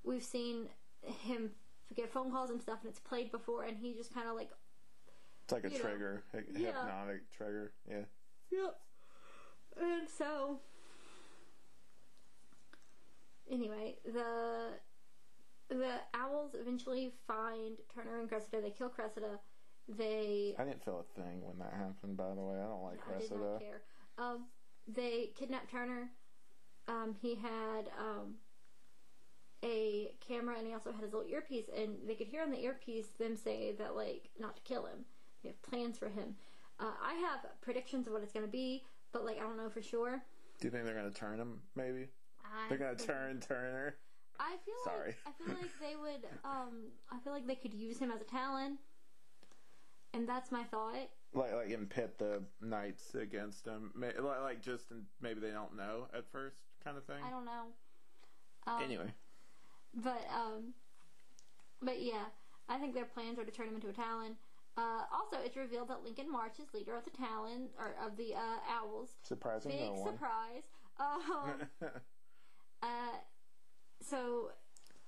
we've 0.04 0.22
seen 0.22 0.68
him 1.02 1.50
get 1.94 2.12
phone 2.12 2.30
calls 2.30 2.50
and 2.50 2.60
stuff, 2.60 2.78
and 2.82 2.90
it's 2.90 3.00
played 3.00 3.30
before, 3.30 3.64
and 3.64 3.76
he 3.76 3.94
just 3.94 4.12
kind 4.14 4.28
of 4.28 4.34
like 4.36 4.50
it's 5.44 5.52
like 5.52 5.64
a 5.64 5.70
You 5.70 5.78
know, 5.78 5.82
trigger, 5.84 6.22
yeah. 6.52 6.66
hypnotic 6.66 7.30
trigger? 7.30 7.72
Yeah. 7.88 8.04
Yep. 8.50 8.76
And 9.80 10.08
so, 10.08 10.60
anyway, 13.50 13.96
the 14.04 14.70
the 15.70 15.94
owls 16.14 16.54
eventually 16.58 17.12
find 17.26 17.76
Turner 17.94 18.20
and 18.20 18.28
Cressida. 18.28 18.60
They 18.62 18.70
kill 18.70 18.88
Cressida. 18.88 19.38
They 19.88 20.54
I 20.58 20.64
didn't 20.64 20.84
feel 20.84 21.00
a 21.08 21.20
thing 21.20 21.40
when 21.42 21.58
that 21.58 21.72
happened. 21.72 22.16
By 22.16 22.34
the 22.34 22.40
way, 22.40 22.58
I 22.58 22.64
don't 22.64 22.82
like 22.82 22.98
I 23.06 23.18
did 23.20 23.28
Cressida. 23.28 23.50
not 23.52 23.60
care. 23.60 23.80
Um, 24.18 24.46
they 24.86 25.30
kidnapped 25.38 25.70
Turner. 25.70 26.10
Um, 26.88 27.14
he 27.20 27.34
had 27.34 27.90
um, 27.98 28.34
a 29.64 30.12
camera 30.26 30.56
and 30.58 30.66
he 30.66 30.72
also 30.72 30.90
had 30.92 31.02
his 31.04 31.12
little 31.12 31.28
earpiece, 31.28 31.66
and 31.76 31.96
they 32.06 32.14
could 32.14 32.26
hear 32.28 32.42
on 32.42 32.50
the 32.50 32.62
earpiece 32.62 33.08
them 33.18 33.36
say 33.36 33.72
that 33.78 33.94
like 33.94 34.30
not 34.38 34.56
to 34.56 34.62
kill 34.62 34.86
him. 34.86 35.04
They 35.42 35.50
have 35.50 35.62
plans 35.62 35.98
for 35.98 36.08
him. 36.08 36.34
Uh, 36.80 36.92
I 37.02 37.14
have 37.14 37.40
predictions 37.60 38.06
of 38.06 38.12
what 38.12 38.22
it's 38.22 38.32
going 38.32 38.46
to 38.46 38.50
be, 38.52 38.84
but 39.12 39.24
like 39.24 39.36
I 39.38 39.42
don't 39.42 39.56
know 39.56 39.68
for 39.68 39.82
sure. 39.82 40.22
Do 40.60 40.66
you 40.66 40.70
think 40.72 40.84
they're 40.84 40.94
gonna 40.94 41.10
turn 41.12 41.38
him? 41.38 41.60
Maybe 41.76 42.08
I 42.44 42.68
they're 42.68 42.78
gonna 42.78 42.96
think- 42.96 43.08
turn 43.08 43.40
Turner. 43.40 43.94
I 44.40 44.56
feel 44.64 44.74
Sorry. 44.84 45.08
like 45.08 45.16
I 45.26 45.44
feel 45.44 45.54
like 45.54 45.70
they 45.80 45.96
would. 45.96 46.24
Um, 46.44 46.88
I 47.12 47.18
feel 47.20 47.32
like 47.32 47.46
they 47.46 47.54
could 47.56 47.74
use 47.74 47.98
him 47.98 48.10
as 48.12 48.20
a 48.20 48.24
Talon, 48.24 48.78
and 50.14 50.28
that's 50.28 50.50
my 50.50 50.62
thought. 50.64 50.94
like 51.34 51.52
like 51.52 51.70
and 51.70 51.88
pit 51.90 52.18
the 52.18 52.42
knights 52.60 53.14
against 53.14 53.66
him 53.66 53.92
like, 53.96 54.16
like 54.20 54.62
just 54.62 54.86
maybe 55.20 55.40
they 55.40 55.50
don't 55.50 55.76
know 55.76 56.06
at 56.16 56.24
first 56.32 56.62
kind 56.84 56.96
of 56.96 57.04
thing 57.04 57.16
I 57.24 57.30
don't 57.30 57.44
know. 57.44 57.64
Um, 58.66 58.82
anyway 58.82 59.12
but 59.94 60.26
um, 60.34 60.74
but 61.82 62.00
yeah, 62.02 62.24
I 62.68 62.78
think 62.78 62.94
their 62.94 63.04
plans 63.04 63.38
are 63.38 63.44
to 63.44 63.50
turn 63.50 63.68
him 63.68 63.74
into 63.74 63.88
a 63.88 63.92
Talon. 63.92 64.36
Uh, 64.76 65.02
also, 65.12 65.36
it's 65.44 65.56
revealed 65.56 65.88
that 65.88 66.04
Lincoln 66.04 66.30
March 66.30 66.60
is 66.60 66.72
leader 66.72 66.96
of 66.96 67.04
the 67.04 67.10
Talon 67.10 67.68
or 67.78 67.96
of 68.04 68.16
the 68.16 68.34
uh, 68.34 68.58
Owls. 68.70 69.10
surprising 69.22 69.72
Big 69.72 69.80
no 69.80 69.92
one 69.92 70.12
surprise. 70.12 70.62
Um, 71.00 71.68
uh, 72.82 72.86
so 74.00 74.50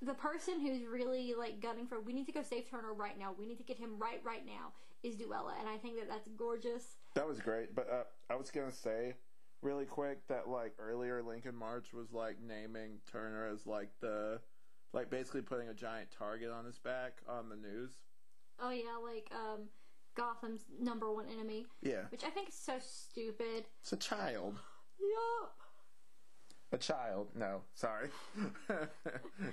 the 0.03 0.15
person 0.15 0.61
who's 0.61 0.85
really 0.85 1.35
like 1.39 1.61
gunning 1.61 1.87
for 1.87 2.00
we 2.00 2.12
need 2.12 2.27
to 2.27 2.33
go 2.33 2.43
save 2.43 2.69
Turner 2.71 2.93
right 2.95 3.19
now. 3.19 3.35
We 3.39 3.47
need 3.47 3.59
to 3.59 3.65
get 3.65 3.77
him 3.77 3.99
right 3.99 4.21
right 4.25 4.45
now 4.45 4.73
is 5.03 5.17
Duela, 5.17 5.53
and 5.59 5.69
I 5.69 5.79
think 5.79 5.99
that 5.99 6.09
that's 6.09 6.29
gorgeous. 6.37 6.97
that 7.15 7.27
was 7.27 7.41
great 7.41 7.75
but 7.75 7.89
uh, 7.91 8.03
i 8.29 8.37
was 8.37 8.50
gonna 8.50 8.71
say 8.71 9.15
really 9.62 9.85
quick 9.85 10.26
that 10.29 10.49
like 10.49 10.75
earlier 10.79 11.23
lincoln 11.23 11.55
march 11.55 11.93
was 11.93 12.12
like 12.12 12.37
naming 12.40 12.93
turner 13.11 13.47
as 13.52 13.67
like 13.67 13.90
the 14.00 14.40
like 14.93 15.11
basically 15.11 15.43
putting 15.43 15.69
a 15.69 15.75
giant 15.75 16.09
target 16.11 16.50
on 16.50 16.64
his 16.64 16.79
back 16.79 17.21
on 17.29 17.49
the 17.49 17.57
news. 17.57 17.93
Oh 18.59 18.71
yeah, 18.71 18.97
like 19.02 19.31
um, 19.33 19.69
Gotham's 20.17 20.62
number 20.81 21.12
one 21.12 21.26
enemy, 21.33 21.67
yeah. 21.83 22.02
Which 22.11 22.25
I 22.25 22.31
think 22.31 22.49
is 22.49 22.55
so 22.57 22.75
stupid. 22.81 23.64
it's 23.83 23.93
a 23.93 23.97
child. 23.97 24.59
Yup. 25.00 25.55
a 26.73 26.79
child. 26.79 27.29
No 27.35 27.61
sorry. 27.75 28.09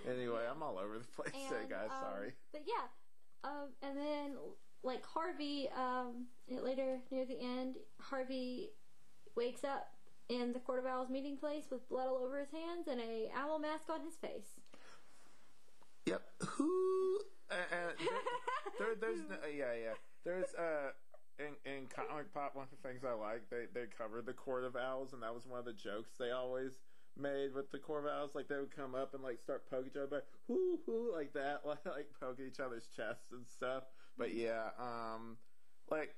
Anyway 0.10 0.42
i'm 0.50 0.62
all 0.64 0.78
over 0.78 0.98
the 0.98 1.06
place 1.06 1.32
And, 1.34 1.52
there 1.52 1.78
guys. 1.80 1.90
um, 1.92 2.02
sorry. 2.02 2.34
But 2.52 2.62
yeah, 2.66 3.50
um, 3.50 3.70
and 3.82 3.98
then 3.98 4.36
like 4.84 5.06
Harvey, 5.06 5.70
um, 5.76 6.26
later 6.50 7.00
near 7.12 7.26
the 7.26 7.40
end, 7.40 7.76
Harvey 8.02 8.70
wakes 9.36 9.64
up 9.64 9.88
in 10.29 10.53
the 10.53 10.60
Court 10.60 10.79
of 10.79 10.86
Owls 10.86 11.10
meeting 11.10 11.38
place 11.38 11.65
with 11.72 11.88
blood 11.89 12.07
all 12.07 12.24
over 12.24 12.39
his 12.39 12.51
hands 12.51 12.88
and 12.88 13.00
a 13.00 13.29
owl 13.36 13.60
mask 13.60 13.89
on 13.89 14.01
his 14.01 14.15
face. 14.15 14.60
Yep. 16.05 16.22
Who? 16.46 17.19
Uh, 17.50 17.53
uh, 17.53 17.93
there, 17.98 18.10
there, 18.79 18.96
there's 19.00 19.19
no, 19.29 19.36
yeah, 19.48 19.74
yeah. 19.74 19.93
There's 20.24 20.53
uh. 20.55 20.91
In, 21.39 21.53
in 21.72 21.86
comic 21.86 22.34
pop, 22.34 22.55
one 22.55 22.65
of 22.65 22.72
the 22.72 22.81
things 22.81 23.03
I 23.05 23.13
like, 23.13 23.48
they 23.51 23.65
they 23.72 23.86
covered 23.96 24.25
the 24.25 24.34
Court 24.34 24.63
of 24.63 24.75
Owls, 24.75 25.13
and 25.13 25.22
that 25.22 25.36
was 25.36 25.46
one 25.46 25.60
of 25.60 25.65
the 25.65 25.74
jokes 25.74 26.10
they 26.17 26.31
always 26.31 26.79
made 27.15 27.53
with 27.53 27.72
the 27.72 27.77
Court 27.77 28.05
of 28.05 28.10
Owls. 28.12 28.31
Like 28.34 28.48
they 28.48 28.55
would 28.55 28.75
come 28.75 28.96
up 28.96 29.13
and 29.13 29.22
like 29.22 29.39
start 29.39 29.69
poking 29.69 29.91
each 29.91 29.98
other, 29.98 30.24
whoo 30.48 30.79
whoo, 30.88 31.13
like 31.13 31.34
that, 31.34 31.62
like, 31.65 31.86
like 31.86 32.07
poking 32.19 32.48
each 32.48 32.60
other's 32.60 32.88
chests 32.96 33.31
and 33.31 33.46
stuff. 33.48 33.84
But 34.17 34.34
yeah, 34.34 34.69
um, 34.79 35.38
like 35.91 36.15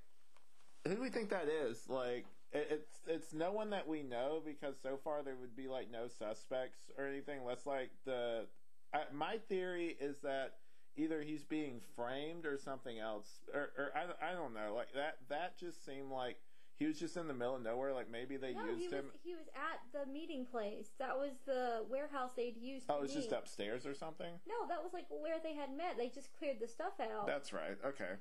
who 0.88 0.96
do 0.96 1.02
we 1.02 1.10
think 1.10 1.30
that 1.30 1.48
is? 1.50 1.84
Like 1.90 2.26
it's 2.52 3.00
it's 3.08 3.34
no 3.34 3.52
one 3.52 3.70
that 3.72 3.88
we 3.88 4.02
know 4.04 4.42
because 4.44 4.76
so 4.82 4.98
far 5.04 5.22
there 5.24 5.36
would 5.36 5.56
be 5.56 5.68
like 5.68 5.92
no 5.92 6.08
suspects 6.08 6.90
or 6.98 7.06
anything. 7.06 7.44
Less 7.44 7.66
like 7.66 7.92
the 8.06 8.48
I, 8.94 9.02
my 9.14 9.38
theory 9.50 9.96
is 10.00 10.18
that 10.24 10.56
either 10.98 11.22
he's 11.22 11.44
being 11.44 11.80
framed 11.96 12.46
or 12.46 12.58
something 12.58 13.00
else, 13.00 13.28
or, 13.54 13.70
or 13.78 13.92
I, 13.96 14.32
I 14.32 14.34
don't 14.34 14.54
know. 14.54 14.74
Like 14.76 14.94
that 14.96 15.18
that 15.30 15.58
just 15.60 15.86
seemed 15.86 16.12
like 16.12 16.38
he 16.80 16.86
was 16.86 16.98
just 16.98 17.18
in 17.18 17.28
the 17.28 17.34
middle 17.34 17.56
of 17.56 17.62
nowhere. 17.62 17.94
Like 17.94 18.10
maybe 18.10 18.38
they 18.38 18.54
No, 18.54 18.66
used 18.66 18.80
he 18.80 18.88
him. 18.88 19.06
was 19.06 19.14
he 19.24 19.36
was 19.36 19.46
at 19.54 19.80
the 19.94 20.12
meeting 20.12 20.46
place. 20.46 20.90
That 20.98 21.18
was 21.18 21.34
the 21.46 21.84
warehouse 21.90 22.32
they'd 22.36 22.58
used. 22.58 22.86
Oh, 22.90 22.96
it 22.98 23.02
was 23.02 23.14
just 23.14 23.32
upstairs 23.32 23.86
or 23.86 23.94
something. 23.94 24.34
No, 24.48 24.68
that 24.68 24.82
was 24.82 24.92
like 24.94 25.06
where 25.10 25.38
they 25.44 25.54
had 25.54 25.76
met. 25.76 25.98
They 25.98 26.10
just 26.10 26.30
cleared 26.38 26.60
the 26.60 26.68
stuff 26.68 26.94
out. 27.00 27.28
That's 27.28 27.54
right. 27.54 27.78
Okay. 27.86 28.14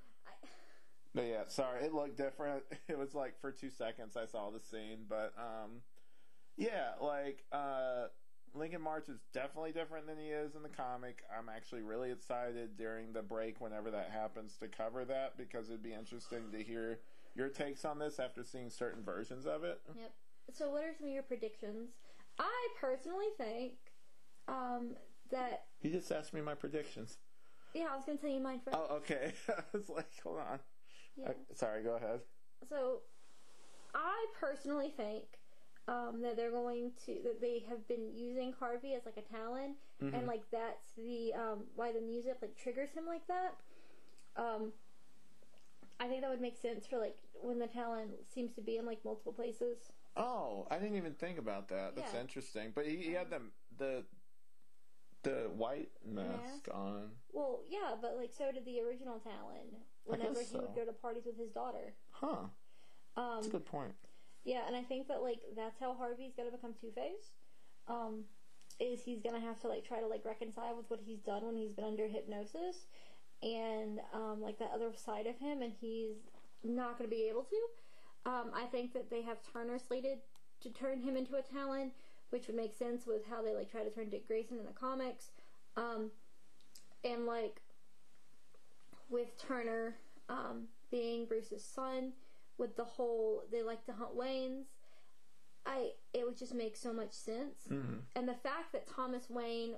But 1.19 1.27
yeah, 1.27 1.43
sorry, 1.49 1.85
it 1.85 1.93
looked 1.93 2.17
different. 2.17 2.63
It 2.89 2.97
was 2.97 3.13
like 3.13 3.41
for 3.41 3.51
two 3.51 3.71
seconds 3.71 4.17
I 4.17 4.25
saw 4.27 4.51
the 4.51 4.61
scene, 4.61 5.05
but 5.09 5.35
um, 5.37 5.83
yeah, 6.57 6.93
like 7.01 7.45
uh, 7.51 8.07
Lincoln 8.55 8.83
March 8.83 9.09
is 9.09 9.19
definitely 9.35 9.73
different 9.73 10.07
than 10.07 10.17
he 10.17 10.29
is 10.29 10.55
in 10.55 10.63
the 10.63 10.69
comic. 10.69 11.25
I'm 11.37 11.49
actually 11.49 11.83
really 11.83 12.13
excited 12.13 12.77
during 12.77 13.13
the 13.13 13.23
break 13.23 13.61
whenever 13.61 13.91
that 13.91 14.11
happens 14.13 14.57
to 14.61 14.69
cover 14.69 15.05
that 15.07 15.37
because 15.37 15.69
it'd 15.69 15.83
be 15.83 15.93
interesting 15.93 16.53
to 16.53 16.63
hear 16.63 17.01
your 17.35 17.49
takes 17.49 17.85
on 17.85 17.99
this 17.99 18.21
after 18.21 18.45
seeing 18.45 18.71
certain 18.71 19.03
versions 19.03 19.45
of 19.45 19.65
it. 19.65 19.81
Yep. 19.97 20.13
So, 20.53 20.71
what 20.71 20.85
are 20.85 20.95
some 20.97 21.09
of 21.09 21.13
your 21.13 21.25
predictions? 21.25 21.91
I 22.39 22.69
personally 22.81 23.27
think 23.37 23.73
um, 24.47 24.95
that 25.33 25.65
You 25.83 25.91
just 25.91 26.13
asked 26.13 26.33
me 26.33 26.41
my 26.43 26.55
predictions. 26.55 27.19
yeah, 27.75 27.89
I 27.93 27.97
was 27.97 28.05
gonna 28.07 28.19
tell 28.19 28.31
you 28.31 28.41
mine 28.41 28.61
first. 28.65 28.77
Oh, 28.79 28.97
okay. 28.99 29.33
I 29.49 29.63
was 29.77 29.89
like, 29.89 30.07
hold 30.23 30.39
on. 30.39 30.61
Yeah. 31.19 31.31
Uh, 31.31 31.33
sorry, 31.55 31.83
go 31.83 31.97
ahead. 31.97 32.21
So, 32.69 33.01
I 33.95 34.27
personally 34.39 34.93
think 34.97 35.25
um, 35.89 36.21
that 36.23 36.37
they're 36.37 36.51
going 36.51 36.93
to 37.07 37.17
that 37.25 37.41
they 37.41 37.65
have 37.69 37.87
been 37.89 38.17
using 38.17 38.53
Harvey 38.59 38.95
as 38.95 39.05
like 39.07 39.17
a 39.17 39.23
Talon, 39.35 39.75
Mm-hmm. 40.03 40.15
and 40.15 40.27
like 40.29 40.43
that's 40.53 40.93
the 40.97 41.33
um, 41.35 41.65
why 41.75 41.91
the 41.93 42.01
music 42.01 42.37
like 42.41 42.57
triggers 42.57 42.91
him 42.93 43.05
like 43.07 43.27
that. 43.27 43.57
Um, 44.37 44.73
I 45.99 46.07
think 46.07 46.21
that 46.21 46.31
would 46.31 46.41
make 46.41 46.57
sense 46.57 46.87
for 46.87 46.99
like 46.99 47.17
when 47.43 47.59
the 47.59 47.67
Talon 47.67 48.11
seems 48.33 48.53
to 48.55 48.61
be 48.61 48.77
in 48.77 48.87
like 48.87 49.05
multiple 49.05 49.33
places. 49.33 49.79
Oh, 50.17 50.69
I 50.71 50.79
didn't 50.79 50.97
even 50.97 51.15
think 51.15 51.39
about 51.39 51.69
that. 51.71 51.97
That's 51.97 52.15
Yeah. 52.15 52.21
interesting. 52.21 52.71
But 52.75 52.87
he, 52.87 52.97
he 52.99 53.13
had 53.13 53.29
the 53.31 53.41
the 53.77 54.05
the 55.25 55.51
white 55.57 55.91
mask, 56.07 56.43
Mask? 56.45 56.69
on. 56.73 57.11
Well, 57.33 57.61
yeah, 57.69 57.97
but 58.01 58.17
like 58.17 58.31
so 58.33 58.53
did 58.53 58.65
the 58.65 58.81
original 58.81 59.19
Talon. 59.19 59.67
Whenever 60.09 60.41
he 60.41 60.57
would 60.57 60.75
go 60.75 60.85
to 60.85 60.93
parties 60.93 61.25
with 61.27 61.39
his 61.39 61.51
daughter. 61.51 61.95
Huh. 62.11 62.47
Um, 63.17 63.37
That's 63.37 63.49
a 63.49 63.51
good 63.51 63.67
point. 63.67 63.93
Yeah, 64.45 64.63
and 64.67 64.75
I 64.75 64.83
think 64.83 65.09
that 65.09 65.23
like 65.23 65.41
that's 65.57 65.79
how 65.79 65.95
Harvey's 65.95 66.33
gonna 66.37 66.51
become 66.51 66.75
Two 66.81 66.91
Face. 66.95 67.33
Um, 67.89 68.25
is 68.81 69.03
he's 69.03 69.21
gonna 69.21 69.41
have 69.41 69.61
to 69.61 69.69
like 69.69 69.85
try 69.85 70.01
to 70.01 70.07
like 70.07 70.25
reconcile 70.25 70.77
with 70.77 70.89
what 70.89 71.01
he's 71.05 71.21
done 71.21 71.45
when 71.45 71.57
he's 71.57 71.73
been 71.73 71.85
under 71.85 72.07
hypnosis, 72.07 72.87
and 73.43 74.01
um, 74.15 74.41
like 74.41 74.59
that 74.59 74.71
other 74.75 74.91
side 74.95 75.27
of 75.27 75.37
him, 75.39 75.63
and 75.63 75.73
he's 75.81 76.17
not 76.65 76.97
gonna 76.97 77.11
be 77.11 77.29
able 77.29 77.45
to. 77.45 78.31
Um, 78.31 78.51
I 78.55 78.65
think 78.67 78.93
that 78.95 79.11
they 79.11 79.23
have 79.23 79.39
Turner 79.53 79.79
slated 79.79 80.19
to 80.61 80.71
turn 80.71 81.01
him 81.01 81.17
into 81.17 81.37
a 81.37 81.43
Talon, 81.43 81.93
which 82.31 82.47
would 82.47 82.57
make 82.57 82.75
sense 82.75 83.07
with 83.07 83.23
how 83.29 83.43
they 83.43 83.55
like 83.55 83.71
try 83.71 83.83
to 83.83 83.91
turn 83.91 84.11
Dick 84.11 84.27
Grayson 84.27 84.59
in 84.59 84.65
the 84.67 84.73
comics, 84.73 85.31
um, 85.77 86.11
and 87.05 87.27
like 87.27 87.61
with 89.09 89.39
Turner 89.39 89.97
um, 90.29 90.69
being 90.91 91.27
Bruce's 91.27 91.65
son 91.65 92.13
with 92.59 92.77
the 92.77 92.85
whole 92.85 93.43
they 93.51 93.63
like 93.63 93.85
to 93.87 93.93
hunt 93.93 94.17
Waynes. 94.17 94.67
I 95.67 95.91
it 96.13 96.25
would 96.25 96.39
just 96.39 96.55
make 96.55 96.77
so 96.77 96.93
much 96.93 97.13
sense. 97.13 97.67
Mm-hmm. 97.71 97.99
And 98.17 98.29
the 98.29 98.35
fact 98.35 98.73
that 98.73 98.87
Thomas 98.87 99.29
Wayne 99.31 99.75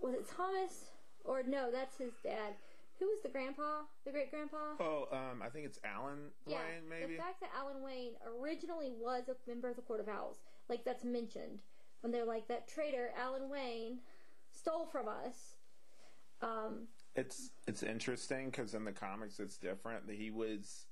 was 0.00 0.14
it 0.14 0.28
Thomas 0.28 0.90
or 1.24 1.42
no, 1.42 1.70
that's 1.72 1.96
his 1.96 2.12
dad. 2.22 2.54
Who 2.98 3.06
was 3.06 3.18
the 3.22 3.28
grandpa? 3.28 3.82
The 4.06 4.10
great 4.10 4.30
grandpa? 4.30 4.56
Oh, 4.80 5.06
um, 5.12 5.42
I 5.42 5.50
think 5.50 5.66
it's 5.66 5.78
Alan 5.84 6.30
yeah. 6.46 6.56
Wayne, 6.56 6.88
maybe. 6.88 7.12
The 7.12 7.22
fact 7.22 7.40
that 7.40 7.50
Alan 7.54 7.82
Wayne 7.82 8.12
originally 8.40 8.90
was 8.98 9.24
a 9.28 9.36
member 9.48 9.68
of 9.68 9.76
the 9.76 9.82
Court 9.82 10.00
of 10.00 10.08
Owls, 10.08 10.38
like 10.70 10.84
that's 10.84 11.04
mentioned 11.04 11.60
when 12.00 12.10
they're 12.10 12.24
like 12.24 12.48
that 12.48 12.68
traitor 12.68 13.10
Alan 13.20 13.50
Wayne 13.50 13.98
stole 14.50 14.86
from 14.86 15.08
us. 15.08 15.56
Um, 16.40 16.88
It's 17.16 17.50
it's 17.66 17.82
interesting 17.82 18.50
because 18.50 18.74
in 18.74 18.84
the 18.84 18.92
comics 18.92 19.40
it's 19.40 19.56
different. 19.56 20.10
He 20.10 20.30
was 20.30 20.86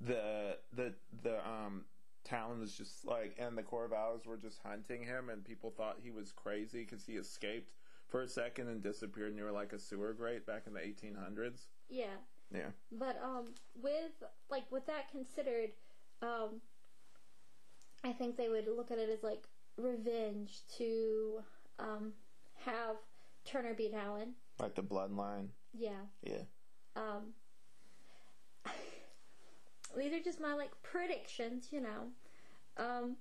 the 0.00 0.58
the 0.72 0.94
the 1.22 1.38
um 1.46 1.84
Talon 2.24 2.60
was 2.60 2.76
just 2.76 3.06
like, 3.06 3.34
and 3.38 3.56
the 3.56 3.62
Court 3.62 3.86
of 3.86 3.92
Owls 3.92 4.26
were 4.26 4.36
just 4.36 4.60
hunting 4.62 5.02
him, 5.02 5.30
and 5.30 5.44
people 5.44 5.70
thought 5.70 5.96
he 6.02 6.10
was 6.10 6.32
crazy 6.32 6.80
because 6.80 7.04
he 7.04 7.14
escaped 7.14 7.72
for 8.08 8.22
a 8.22 8.28
second 8.28 8.68
and 8.68 8.82
disappeared 8.82 9.34
near 9.34 9.50
like 9.50 9.72
a 9.72 9.78
sewer 9.78 10.12
grate 10.12 10.46
back 10.46 10.64
in 10.66 10.74
the 10.74 10.80
1800s. 10.80 11.66
yeah. 11.88 12.06
Yeah. 12.52 12.70
But 12.90 13.16
um, 13.22 13.54
with 13.80 14.10
like 14.50 14.64
with 14.72 14.86
that 14.86 15.10
considered, 15.10 15.70
um, 16.20 16.60
I 18.04 18.12
think 18.12 18.36
they 18.36 18.48
would 18.48 18.66
look 18.66 18.90
at 18.90 18.98
it 18.98 19.08
as 19.08 19.22
like 19.22 19.44
revenge 19.76 20.62
to 20.78 21.42
um, 21.78 22.12
have 22.64 22.96
Turner 23.44 23.74
beat 23.74 23.94
Alan. 23.94 24.34
Like 24.58 24.74
the 24.74 24.82
bloodline. 24.82 25.48
Yeah. 25.72 26.06
Yeah. 26.22 26.42
Um, 26.96 27.34
these 29.96 30.12
are 30.12 30.22
just 30.22 30.40
my 30.40 30.54
like 30.54 30.70
predictions, 30.82 31.68
you 31.70 31.80
know. 31.80 32.08
Um, 32.76 33.16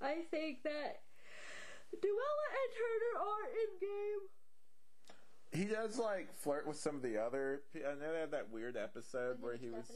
I 0.00 0.16
think 0.30 0.62
that 0.64 1.02
Duela 1.94 2.46
and 2.52 2.70
Turner 2.76 3.14
are 3.20 3.48
in 3.50 3.70
game. 3.80 4.28
He 5.50 5.64
does 5.64 5.98
like 5.98 6.32
flirt 6.34 6.66
with 6.66 6.76
some 6.76 6.96
of 6.96 7.02
the 7.02 7.16
other. 7.16 7.62
I 7.74 7.94
know 7.94 8.12
they 8.12 8.20
had 8.20 8.32
that 8.32 8.50
weird 8.50 8.76
episode 8.76 9.40
where 9.40 9.56
he 9.56 9.70
was. 9.70 9.90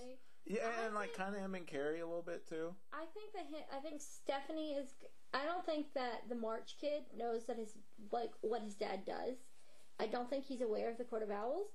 Yeah, 0.47 0.63
I 0.83 0.87
and 0.87 0.95
like 0.95 1.15
kind 1.15 1.35
of 1.35 1.41
him 1.41 1.55
and 1.55 1.67
Carrie 1.67 2.01
a 2.01 2.07
little 2.07 2.23
bit 2.23 2.49
too. 2.49 2.75
I 2.93 3.05
think 3.15 3.33
that 3.35 3.47
hi 3.53 3.77
I 3.77 3.81
think 3.81 4.01
Stephanie 4.01 4.73
is. 4.73 4.89
I 5.35 5.45
don't 5.45 5.65
think 5.65 5.87
that 5.95 6.29
the 6.29 6.35
March 6.35 6.77
kid 6.81 7.05
knows 7.17 7.47
that 7.47 7.57
his 7.59 7.75
like 8.11 8.31
what 8.41 8.63
his 8.63 8.75
dad 8.75 9.05
does. 9.05 9.37
I 9.99 10.07
don't 10.07 10.29
think 10.29 10.45
he's 10.45 10.61
aware 10.61 10.91
of 10.91 10.99
the 10.99 11.05
Court 11.05 11.23
of 11.23 11.31
Owls. 11.31 11.69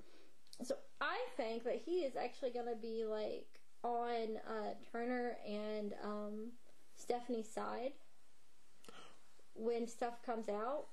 So 0.63 0.75
I 0.99 1.17
think 1.35 1.63
that 1.63 1.81
he 1.85 1.99
is 1.99 2.15
actually 2.15 2.51
going 2.51 2.67
to 2.67 2.75
be 2.75 3.05
like 3.05 3.59
on 3.83 4.37
uh, 4.47 4.73
Turner 4.91 5.37
and 5.47 5.93
um, 6.03 6.51
Stephanie's 6.95 7.49
side 7.49 7.91
when 9.53 9.87
stuff 9.87 10.21
comes 10.25 10.49
out. 10.49 10.85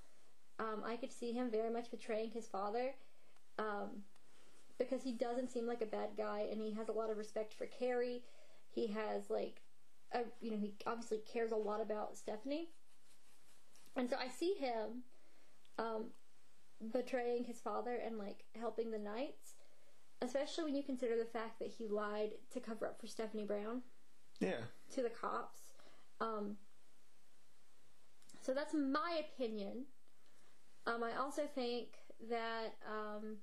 Um, 0.58 0.82
I 0.84 0.96
could 0.96 1.12
see 1.12 1.32
him 1.32 1.50
very 1.50 1.70
much 1.70 1.90
betraying 1.90 2.30
his 2.30 2.46
father 2.46 2.94
um, 3.58 4.02
because 4.78 5.02
he 5.02 5.12
doesn't 5.12 5.50
seem 5.50 5.66
like 5.66 5.82
a 5.82 5.86
bad 5.86 6.10
guy 6.16 6.46
and 6.50 6.60
he 6.60 6.72
has 6.72 6.88
a 6.88 6.92
lot 6.92 7.10
of 7.10 7.16
respect 7.16 7.54
for 7.54 7.66
Carrie. 7.66 8.22
He 8.70 8.88
has 8.88 9.30
like 9.30 9.62
uh, 10.14 10.20
you 10.40 10.50
know, 10.50 10.56
he 10.56 10.74
obviously 10.86 11.18
cares 11.30 11.50
a 11.50 11.56
lot 11.56 11.80
about 11.80 12.16
Stephanie. 12.16 12.68
And 13.96 14.08
so 14.08 14.16
I 14.16 14.28
see 14.28 14.54
him 14.54 15.02
um, 15.78 16.06
betraying 16.92 17.44
his 17.44 17.60
father 17.60 17.94
and 18.04 18.18
like 18.18 18.44
helping 18.58 18.90
the 18.90 18.98
Knights, 18.98 19.54
especially 20.22 20.64
when 20.64 20.74
you 20.74 20.82
consider 20.82 21.16
the 21.16 21.24
fact 21.24 21.58
that 21.58 21.68
he 21.68 21.88
lied 21.88 22.30
to 22.52 22.60
cover 22.60 22.86
up 22.86 23.00
for 23.00 23.06
Stephanie 23.06 23.44
Brown 23.44 23.82
Yeah. 24.40 24.60
to 24.94 25.02
the 25.02 25.10
cops. 25.10 25.60
Um, 26.20 26.56
so 28.40 28.52
that's 28.54 28.74
my 28.74 29.20
opinion. 29.20 29.84
Um, 30.86 31.02
I 31.02 31.16
also 31.18 31.42
think 31.54 31.88
that, 32.28 32.74
um, 32.86 33.36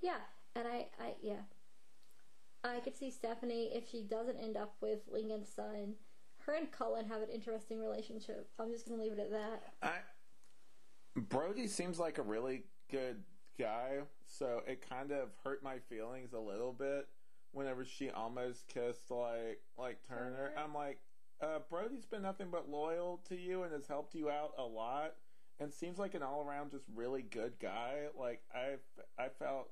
yeah, 0.00 0.18
and 0.54 0.68
I, 0.68 0.88
I, 1.00 1.14
yeah, 1.22 1.40
I 2.62 2.80
could 2.80 2.96
see 2.96 3.10
Stephanie 3.10 3.70
if 3.74 3.88
she 3.90 4.02
doesn't 4.02 4.36
end 4.36 4.56
up 4.56 4.74
with 4.80 5.00
Lincoln's 5.10 5.48
son. 5.48 5.94
Her 6.40 6.54
and 6.54 6.70
Cullen 6.70 7.08
have 7.08 7.22
an 7.22 7.30
interesting 7.30 7.80
relationship. 7.80 8.50
I'm 8.58 8.70
just 8.70 8.86
gonna 8.86 9.00
leave 9.00 9.12
it 9.12 9.18
at 9.18 9.30
that. 9.30 9.62
I 9.82 9.92
Brody 11.16 11.66
seems 11.66 11.98
like 11.98 12.18
a 12.18 12.22
really 12.22 12.64
good 12.90 13.22
guy, 13.58 13.98
so 14.26 14.62
it 14.66 14.88
kind 14.88 15.12
of 15.12 15.28
hurt 15.44 15.62
my 15.62 15.78
feelings 15.78 16.32
a 16.32 16.38
little 16.38 16.72
bit 16.72 17.08
whenever 17.52 17.84
she 17.84 18.10
almost 18.10 18.66
kissed 18.66 19.10
like 19.10 19.60
like 19.78 19.98
Turner. 20.06 20.36
Turner? 20.36 20.52
I'm 20.58 20.74
like, 20.74 20.98
uh, 21.40 21.60
Brody's 21.70 22.04
been 22.04 22.22
nothing 22.22 22.48
but 22.50 22.68
loyal 22.68 23.20
to 23.28 23.36
you 23.36 23.62
and 23.62 23.72
has 23.72 23.86
helped 23.86 24.14
you 24.14 24.28
out 24.28 24.52
a 24.58 24.64
lot, 24.64 25.14
and 25.60 25.72
seems 25.72 25.98
like 25.98 26.14
an 26.14 26.22
all 26.22 26.44
around 26.46 26.72
just 26.72 26.84
really 26.94 27.22
good 27.22 27.54
guy. 27.60 28.06
Like 28.18 28.42
I, 28.52 28.76
I 29.22 29.28
felt, 29.28 29.70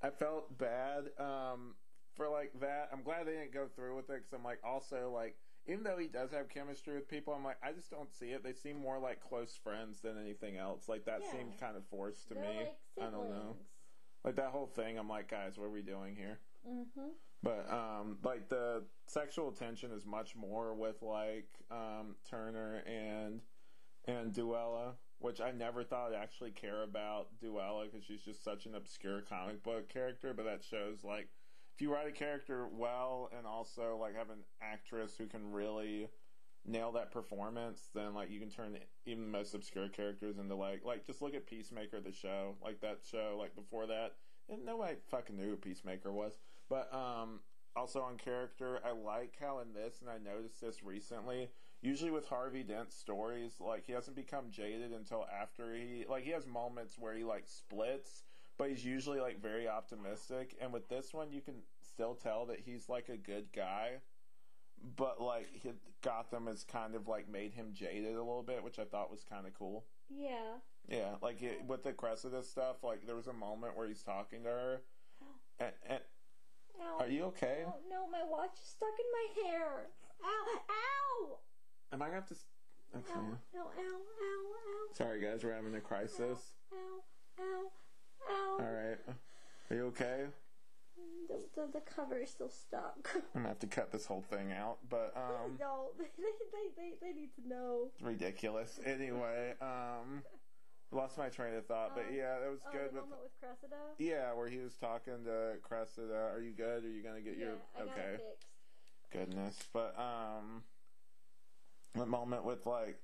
I 0.00 0.10
felt 0.10 0.56
bad 0.58 1.10
um, 1.18 1.74
for 2.14 2.28
like 2.28 2.52
that. 2.60 2.88
I'm 2.92 3.02
glad 3.02 3.26
they 3.26 3.32
didn't 3.32 3.52
go 3.52 3.66
through 3.74 3.96
with 3.96 4.10
it 4.10 4.18
because 4.18 4.32
I'm 4.32 4.44
like 4.44 4.60
also 4.64 5.10
like 5.12 5.36
even 5.66 5.84
though 5.84 5.96
he 5.98 6.08
does 6.08 6.30
have 6.32 6.48
chemistry 6.48 6.94
with 6.94 7.08
people, 7.08 7.32
I'm 7.34 7.44
like 7.44 7.58
I 7.62 7.72
just 7.72 7.90
don't 7.90 8.12
see 8.12 8.26
it. 8.30 8.42
They 8.42 8.52
seem 8.52 8.78
more 8.80 8.98
like 8.98 9.20
close 9.20 9.58
friends 9.62 10.00
than 10.00 10.18
anything 10.18 10.56
else. 10.56 10.88
Like 10.88 11.04
that 11.06 11.20
Yeah. 11.24 11.32
seemed 11.32 11.58
kind 11.60 11.76
of 11.76 11.84
forced 11.86 12.28
to 12.28 12.34
They're 12.34 12.42
me. 12.42 12.56
like 12.58 12.76
I 13.00 13.10
don't 13.10 13.30
know. 13.30 13.56
Like 14.24 14.36
that 14.36 14.50
whole 14.50 14.66
thing. 14.66 14.98
I'm 14.98 15.08
like 15.08 15.28
guys, 15.30 15.58
what 15.58 15.66
are 15.66 15.70
we 15.70 15.82
doing 15.82 16.16
here? 16.16 16.38
Mm-hmm. 16.68 17.08
But 17.42 17.72
um, 17.72 18.18
like 18.22 18.48
the 18.48 18.84
sexual 19.06 19.50
tension 19.50 19.90
is 19.92 20.06
much 20.06 20.36
more 20.36 20.74
with 20.74 21.02
like 21.02 21.48
um, 21.70 22.14
Turner 22.28 22.82
and 22.86 23.40
and 24.06 24.32
Duela, 24.32 24.94
which 25.18 25.40
I 25.40 25.50
never 25.52 25.82
thought 25.84 26.12
I'd 26.12 26.22
actually 26.22 26.50
care 26.52 26.82
about 26.82 27.28
Duela 27.42 27.84
because 27.90 28.04
she's 28.04 28.22
just 28.22 28.44
such 28.44 28.66
an 28.66 28.74
obscure 28.74 29.22
comic 29.22 29.62
book 29.64 29.88
character. 29.88 30.32
But 30.34 30.44
that 30.44 30.62
shows 30.62 31.02
like 31.04 31.28
if 31.74 31.80
you 31.80 31.92
write 31.92 32.06
a 32.06 32.12
character 32.12 32.68
well 32.70 33.30
and 33.36 33.46
also 33.46 33.96
like 34.00 34.16
have 34.16 34.30
an 34.30 34.44
actress 34.60 35.14
who 35.16 35.26
can 35.26 35.52
really 35.52 36.08
nail 36.64 36.92
that 36.92 37.10
performance, 37.10 37.88
then 37.94 38.14
like 38.14 38.30
you 38.30 38.40
can 38.40 38.50
turn 38.50 38.76
even 39.06 39.24
the 39.24 39.38
most 39.38 39.54
obscure 39.54 39.88
characters 39.88 40.38
into 40.38 40.54
like 40.54 40.84
like 40.84 41.06
just 41.06 41.22
look 41.22 41.34
at 41.34 41.46
Peacemaker 41.46 42.00
the 42.00 42.12
show, 42.12 42.56
like 42.62 42.80
that 42.80 43.00
show, 43.10 43.36
like 43.38 43.54
before 43.54 43.86
that, 43.86 44.12
and 44.48 44.64
nobody 44.64 44.96
fucking 45.10 45.36
knew 45.36 45.50
who 45.50 45.56
Peacemaker 45.56 46.12
was. 46.12 46.38
But 46.68 46.92
um, 46.94 47.40
also 47.74 48.00
on 48.00 48.16
character, 48.16 48.80
I 48.84 48.92
like 48.92 49.36
how 49.40 49.60
in 49.60 49.72
this, 49.72 50.00
and 50.00 50.10
I 50.10 50.18
noticed 50.18 50.60
this 50.60 50.82
recently. 50.82 51.48
Usually 51.80 52.12
with 52.12 52.28
Harvey 52.28 52.62
Dent 52.62 52.92
stories, 52.92 53.54
like 53.58 53.84
he 53.86 53.92
doesn't 53.92 54.14
become 54.14 54.50
jaded 54.50 54.92
until 54.92 55.26
after 55.40 55.74
he 55.74 56.04
like 56.08 56.22
he 56.22 56.30
has 56.30 56.46
moments 56.46 56.96
where 56.98 57.14
he 57.14 57.24
like 57.24 57.44
splits, 57.46 58.22
but 58.62 58.70
he's 58.70 58.84
usually 58.84 59.18
like 59.18 59.42
very 59.42 59.66
optimistic. 59.66 60.54
And 60.60 60.72
with 60.72 60.88
this 60.88 61.12
one, 61.12 61.32
you 61.32 61.40
can 61.40 61.56
still 61.80 62.14
tell 62.14 62.46
that 62.46 62.60
he's 62.60 62.88
like 62.88 63.08
a 63.08 63.16
good 63.16 63.46
guy, 63.52 63.94
but 64.96 65.20
like 65.20 65.48
he, 65.52 65.72
Gotham 66.00 66.46
has 66.46 66.62
kind 66.62 66.94
of 66.94 67.08
like 67.08 67.28
made 67.28 67.54
him 67.54 67.70
jaded 67.72 68.14
a 68.14 68.22
little 68.22 68.44
bit, 68.44 68.62
which 68.62 68.78
I 68.78 68.84
thought 68.84 69.10
was 69.10 69.24
kind 69.28 69.48
of 69.48 69.54
cool. 69.54 69.84
Yeah. 70.08 70.58
Yeah, 70.88 71.16
like 71.20 71.42
it, 71.42 71.64
with 71.66 71.82
the 71.82 71.92
Cressida 71.92 72.40
stuff, 72.40 72.84
like 72.84 73.04
there 73.04 73.16
was 73.16 73.26
a 73.26 73.32
moment 73.32 73.76
where 73.76 73.88
he's 73.88 74.04
talking 74.04 74.44
to 74.44 74.48
her, 74.48 74.82
and, 75.58 75.72
and 75.88 76.00
Ow. 76.80 76.98
are 77.00 77.08
you 77.08 77.24
okay? 77.24 77.64
Oh, 77.66 77.74
no, 77.90 78.06
my 78.12 78.22
watch 78.30 78.54
is 78.62 78.68
stuck 78.68 78.94
in 78.96 79.42
my 79.42 79.50
hair. 79.50 79.86
Ow! 80.24 80.60
Ow! 80.70 81.38
Am 81.92 82.00
I 82.00 82.04
gonna 82.04 82.14
have 82.14 82.28
to? 82.28 82.34
Okay. 82.94 83.12
Ow! 83.12 83.38
No! 83.52 83.60
Ow! 83.62 84.00
Ow! 84.22 84.94
Sorry, 84.94 85.20
guys, 85.20 85.42
we're 85.42 85.52
having 85.52 85.74
a 85.74 85.80
crisis. 85.80 86.54
Ow! 86.72 86.76
All 88.60 88.66
right, 88.66 88.98
are 89.70 89.76
you 89.76 89.86
okay? 89.86 90.24
The, 91.28 91.42
the, 91.54 91.68
the 91.72 91.80
cover 91.80 92.18
is 92.18 92.30
still 92.30 92.50
stuck. 92.50 93.08
I'm 93.14 93.22
gonna 93.42 93.48
have 93.48 93.58
to 93.60 93.66
cut 93.66 93.90
this 93.92 94.06
whole 94.06 94.22
thing 94.22 94.52
out, 94.52 94.78
but 94.90 95.12
um, 95.16 95.56
no, 95.60 95.88
they, 95.98 96.04
they, 96.18 96.68
they, 96.76 96.92
they 97.00 97.12
need 97.18 97.30
to 97.36 97.48
know. 97.48 97.90
ridiculous. 98.02 98.78
Anyway, 98.84 99.54
um, 99.60 100.22
lost 100.90 101.16
my 101.16 101.28
train 101.28 101.54
of 101.54 101.66
thought, 101.66 101.92
but 101.94 102.06
Um, 102.08 102.14
yeah, 102.14 102.38
that 102.40 102.50
was 102.50 102.60
Oh, 102.66 102.72
good 102.72 102.90
the 102.92 103.00
with. 103.00 103.10
with 103.22 103.40
Cressida? 103.40 103.76
Yeah, 103.98 104.32
where 104.34 104.48
he 104.48 104.58
was 104.58 104.74
talking 104.76 105.24
to 105.24 105.54
Cressida. 105.62 106.14
Are 106.34 106.40
you 106.40 106.52
good? 106.52 106.84
Are 106.84 106.88
you 106.90 107.02
gonna 107.02 107.20
get 107.22 107.38
yeah, 107.38 107.46
your 107.46 107.88
okay? 107.88 108.18
goodness. 109.10 109.58
But 109.72 109.98
um, 109.98 110.64
the 111.94 112.06
moment 112.06 112.44
with 112.44 112.66
like 112.66 113.00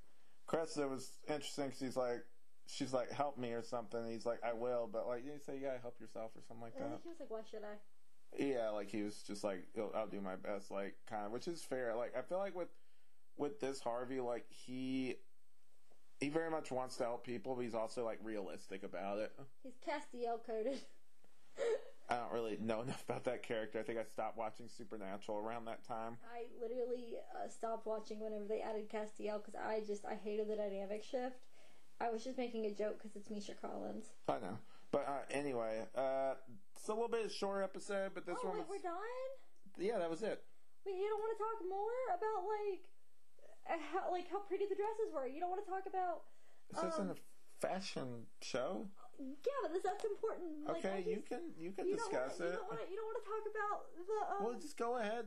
Cressida 0.46 0.88
was 0.88 1.18
interesting 1.28 1.66
because 1.66 1.80
he's 1.80 1.96
like, 1.96 2.24
she's 2.70 2.92
like, 2.92 3.10
help 3.10 3.38
me 3.38 3.52
or 3.52 3.62
something. 3.62 4.06
He's 4.08 4.26
like, 4.26 4.40
I 4.44 4.52
will, 4.52 4.88
but 4.92 5.06
like, 5.08 5.24
you 5.24 5.32
say 5.44 5.56
you 5.56 5.66
gotta 5.66 5.78
help 5.80 5.98
yourself 6.00 6.30
or 6.36 6.42
something 6.46 6.62
like 6.62 6.74
And 6.76 6.84
I 6.84 6.88
that. 6.88 7.02
think 7.02 7.02
he 7.04 7.08
was 7.10 7.20
like, 7.20 7.30
why 7.30 7.40
should 7.50 7.64
I? 7.64 7.76
Yeah, 8.38 8.68
like 8.70 8.90
he 8.90 9.02
was 9.02 9.22
just 9.22 9.42
like, 9.42 9.66
"I'll- 9.78 9.90
I'll 9.94 10.06
do 10.06 10.20
my 10.20 10.36
best, 10.36 10.70
like 10.70 10.96
kind 11.08 11.24
of, 11.24 11.32
which 11.32 11.48
is 11.48 11.64
fair. 11.64 11.94
Like 11.96 12.14
I 12.14 12.20
feel 12.20 12.36
like 12.38 12.54
with 12.54 12.68
with 13.38 13.58
this 13.58 13.80
Harvey, 13.80 14.20
like 14.20 14.44
he 14.50 15.16
he 16.20 16.28
very 16.28 16.50
much 16.50 16.70
wants 16.70 16.96
to 16.98 17.04
help 17.04 17.24
people, 17.24 17.54
but 17.54 17.62
he's 17.62 17.74
also 17.74 18.04
like 18.04 18.18
realistic 18.22 18.82
about 18.82 19.18
it. 19.18 19.32
He's 19.62 19.78
Castiel 19.78 20.44
coded. 20.44 20.78
I 22.10 22.16
don't 22.16 22.32
really 22.32 22.58
know 22.60 22.82
enough 22.86 23.02
about 23.08 23.24
that 23.24 23.42
character. 23.42 23.78
I 23.78 23.82
think 23.82 23.98
I 23.98 24.04
stopped 24.04 24.36
watching 24.36 24.68
Supernatural 24.68 25.38
around 25.38 25.64
that 25.64 25.84
time. 25.86 26.18
I 26.30 26.44
literally 26.60 27.14
uh, 27.34 27.48
stopped 27.48 27.86
watching 27.86 28.20
whenever 28.20 28.44
they 28.46 28.60
added 28.60 28.90
Castiel 28.90 29.38
because 29.42 29.54
I 29.54 29.80
just 29.86 30.04
I 30.04 30.14
hated 30.16 30.48
the 30.48 30.56
dynamic 30.56 31.02
shift. 31.02 31.47
I 32.00 32.10
was 32.10 32.22
just 32.22 32.38
making 32.38 32.66
a 32.66 32.70
joke 32.70 32.98
because 32.98 33.16
it's 33.16 33.30
Misha 33.30 33.54
Collins. 33.60 34.06
I 34.28 34.38
know. 34.38 34.58
But 34.90 35.04
uh, 35.06 35.24
anyway, 35.30 35.82
uh, 35.94 36.34
it's 36.76 36.88
a 36.88 36.92
little 36.94 37.08
bit 37.08 37.26
of 37.26 37.30
a 37.30 37.34
short 37.34 37.62
episode, 37.62 38.12
but 38.14 38.24
this 38.24 38.38
oh 38.42 38.48
one 38.48 38.56
wait, 38.58 38.68
was 38.68 38.80
we're 38.80 38.88
done. 38.88 39.28
yeah, 39.76 39.98
that 39.98 40.08
was 40.08 40.22
it. 40.22 40.40
Wait, 40.86 40.96
you 40.96 41.08
don't 41.10 41.20
want 41.20 41.36
to 41.36 41.40
talk 41.42 41.58
more 41.68 41.98
about 42.16 42.40
like 42.48 42.82
uh, 43.68 43.82
how 43.92 44.10
like 44.10 44.30
how 44.30 44.40
pretty 44.48 44.64
the 44.64 44.78
dresses 44.78 45.12
were. 45.12 45.26
You 45.26 45.40
don't 45.40 45.50
want 45.50 45.60
to 45.64 45.70
talk 45.70 45.84
about. 45.84 46.24
This 46.72 46.94
isn't 46.94 47.10
Um, 47.10 47.16
a 47.16 47.20
fashion 47.60 48.26
show. 48.40 48.86
Yeah, 49.18 49.58
but 49.62 49.74
this, 49.74 49.82
that's 49.82 50.04
important. 50.04 50.64
Like, 50.64 50.78
Okay, 50.78 51.04
I 51.04 51.10
you 51.10 51.20
can 51.26 51.50
you 51.58 51.72
can 51.72 51.84
you 51.88 51.96
discuss 51.98 52.38
wanna, 52.38 52.48
it. 52.48 52.52
You 52.54 52.58
don't, 52.62 52.68
wanna, 52.70 52.86
you 52.88 52.96
don't 52.96 53.08
want 53.10 53.18
to 53.18 53.26
talk 53.28 53.44
about 53.50 53.78
the 53.98 54.18
um, 54.32 54.38
Well, 54.46 54.54
just 54.60 54.78
go 54.78 54.96
ahead. 54.96 55.26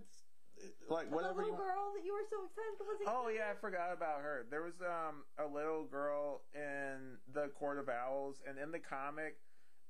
Like 0.90 1.10
the 1.10 1.16
whatever 1.16 1.42
you 1.42 1.52
little 1.52 1.58
want. 1.58 1.64
girl 1.74 1.94
that 1.96 2.06
you 2.06 2.14
were 2.14 2.28
so 2.30 2.46
excited 2.46 2.80
was. 2.80 3.00
Oh 3.08 3.30
yeah, 3.30 3.52
I 3.52 3.56
forgot 3.60 3.94
about 3.94 4.22
her. 4.22 4.46
There 4.50 4.62
was 4.62 4.76
um 4.82 5.24
a 5.38 5.48
little 5.48 5.86
girl 5.86 6.42
in 6.54 7.18
the 7.34 7.48
Court 7.50 7.80
of 7.80 7.90
Owls, 7.90 8.42
and 8.48 8.58
in 8.58 8.72
the 8.72 8.80
comic, 8.80 9.38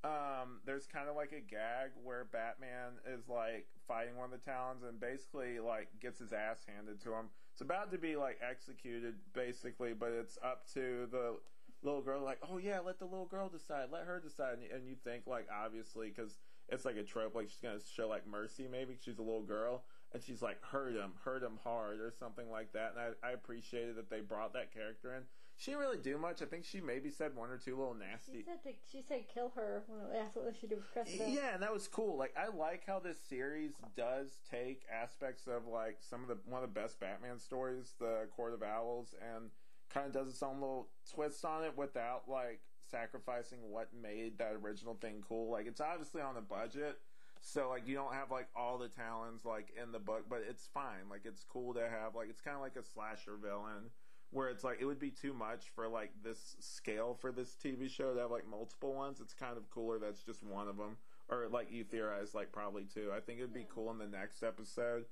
um, 0.04 0.60
there's 0.66 0.86
kind 0.88 1.10
of 1.10 1.16
like 1.16 1.32
a 1.32 1.42
gag 1.42 1.92
where 2.04 2.26
Batman 2.26 3.00
is 3.08 3.28
like 3.28 3.68
fighting 3.88 4.16
one 4.16 4.26
of 4.26 4.32
the 4.32 4.44
Talons, 4.46 4.84
and 4.84 5.00
basically 5.00 5.60
like 5.60 5.90
gets 6.00 6.20
his 6.20 6.34
ass 6.34 6.66
handed 6.68 7.02
to 7.02 7.14
him. 7.14 7.30
It's 7.54 7.62
about 7.62 7.92
to 7.92 7.98
be 7.98 8.16
like 8.16 8.40
executed, 8.48 9.16
basically, 9.34 9.94
but 9.94 10.12
it's 10.12 10.38
up 10.44 10.66
to 10.74 11.08
the 11.12 11.38
little 11.84 12.02
girl. 12.02 12.22
Like, 12.24 12.40
oh 12.50 12.58
yeah, 12.58 12.80
let 12.80 13.00
the 13.00 13.06
little 13.06 13.26
girl 13.26 13.50
decide. 13.50 13.90
Let 13.92 14.06
her 14.06 14.20
decide. 14.20 14.54
And, 14.62 14.72
and 14.72 14.88
you 14.88 14.96
think 15.04 15.24
like 15.28 15.48
obviously 15.52 16.10
because 16.10 16.38
it's 16.70 16.86
like 16.86 16.96
a 16.96 17.04
trope, 17.04 17.36
like 17.36 17.50
she's 17.50 17.60
gonna 17.62 17.80
show 17.94 18.08
like 18.08 18.26
mercy, 18.28 18.68
maybe 18.72 18.94
'cause 18.94 19.04
she's 19.04 19.18
a 19.18 19.24
little 19.24 19.44
girl 19.44 19.84
and 20.14 20.22
she's 20.24 20.42
like 20.42 20.62
hurt 20.64 20.96
him, 20.96 21.14
hurt 21.24 21.44
him 21.44 21.60
hard, 21.64 22.00
or 22.00 22.12
something 22.20 22.50
like 22.50 22.74
that. 22.74 22.94
And 22.96 23.16
I, 23.24 23.30
I 23.30 23.32
appreciated 23.32 23.96
that 23.98 24.10
they 24.10 24.22
brought 24.22 24.54
that 24.54 24.74
character 24.74 25.16
in. 25.16 25.24
She 25.58 25.72
didn't 25.72 25.82
really 25.82 25.98
do 25.98 26.18
much. 26.18 26.42
I 26.42 26.46
think 26.46 26.66
she 26.66 26.82
maybe 26.82 27.12
said 27.12 27.36
one 27.36 27.52
or 27.52 27.58
two 27.58 27.78
little 27.78 27.94
nasty 27.94 28.40
She 28.40 28.44
said 28.44 28.64
to, 28.64 28.72
she 28.92 29.04
said 29.08 29.26
kill 29.32 29.52
her. 29.56 29.84
When 29.88 30.20
asked 30.20 30.36
what 30.36 30.56
she 30.60 30.66
did 30.66 30.80
with 30.80 30.92
Cressida. 30.92 31.30
Yeah, 31.30 31.54
and 31.54 31.62
that 31.62 31.72
was 31.72 31.88
cool. 31.88 32.18
Like 32.18 32.34
I 32.36 32.56
like 32.56 32.84
how 32.86 33.00
this 33.00 33.20
series 33.30 33.74
does 33.96 34.40
take 34.50 34.84
aspects 34.92 35.48
of 35.48 35.68
like 35.68 35.98
some 36.02 36.24
of 36.24 36.30
the 36.30 36.38
one 36.46 36.64
of 36.64 36.74
the 36.74 36.80
best 36.80 37.00
Batman 37.00 37.38
stories, 37.38 37.94
the 38.00 38.28
Court 38.36 38.54
of 38.54 38.64
Owls, 38.64 39.14
and 39.36 39.52
kind 39.94 40.08
of 40.08 40.14
does 40.14 40.30
its 40.30 40.42
own 40.42 40.56
little 40.56 40.88
twist 41.14 41.44
on 41.46 41.64
it 41.64 41.78
without 41.78 42.24
like 42.28 42.62
sacrificing 42.90 43.60
what 43.70 43.90
made 43.94 44.38
that 44.40 44.54
original 44.64 44.96
thing 44.96 45.24
cool. 45.28 45.52
Like 45.52 45.68
it's 45.68 45.82
obviously 45.82 46.22
on 46.22 46.38
a 46.38 46.42
budget, 46.42 47.00
so 47.42 47.70
like 47.70 47.88
you 47.88 47.96
don't 47.96 48.14
have 48.14 48.30
like 48.32 48.48
all 48.56 48.78
the 48.78 48.88
Talons 48.88 49.46
like 49.46 49.74
in 49.82 49.92
the 49.92 50.00
book, 50.00 50.26
but 50.30 50.44
it's 50.48 50.68
fine. 50.74 51.10
Like 51.10 51.22
it's 51.26 51.44
cool 51.44 51.74
to 51.74 51.82
have 51.82 52.16
like 52.16 52.30
it's 52.30 52.42
kind 52.42 52.56
of 52.56 52.62
like 52.62 52.76
a 52.76 52.84
slasher 52.84 53.36
villain 53.42 53.90
where 54.30 54.48
it's 54.48 54.64
like 54.64 54.78
it 54.80 54.86
would 54.86 55.00
be 55.00 55.10
too 55.12 55.34
much 55.34 55.66
for 55.76 55.88
like 55.90 56.12
this 56.24 56.56
scale 56.60 57.18
for 57.20 57.32
this 57.32 57.56
TV 57.62 57.90
show 57.90 58.14
to 58.14 58.22
have 58.22 58.32
like 58.32 58.48
multiple 58.50 58.94
ones. 58.94 59.20
It's 59.20 59.34
kind 59.34 59.58
of 59.58 59.70
cooler 59.70 60.00
that's 60.00 60.22
just 60.24 60.44
one 60.44 60.68
of 60.68 60.78
them, 60.78 60.98
or 61.30 61.48
like 61.52 61.72
you 61.72 61.84
theorize 61.84 62.34
like 62.34 62.52
probably 62.52 62.86
two. 62.86 63.12
I 63.16 63.20
think 63.20 63.40
it'd 63.40 63.54
be 63.54 63.66
cool 63.74 63.92
in 63.92 63.98
the 63.98 64.08
next 64.08 64.44
episode 64.44 65.06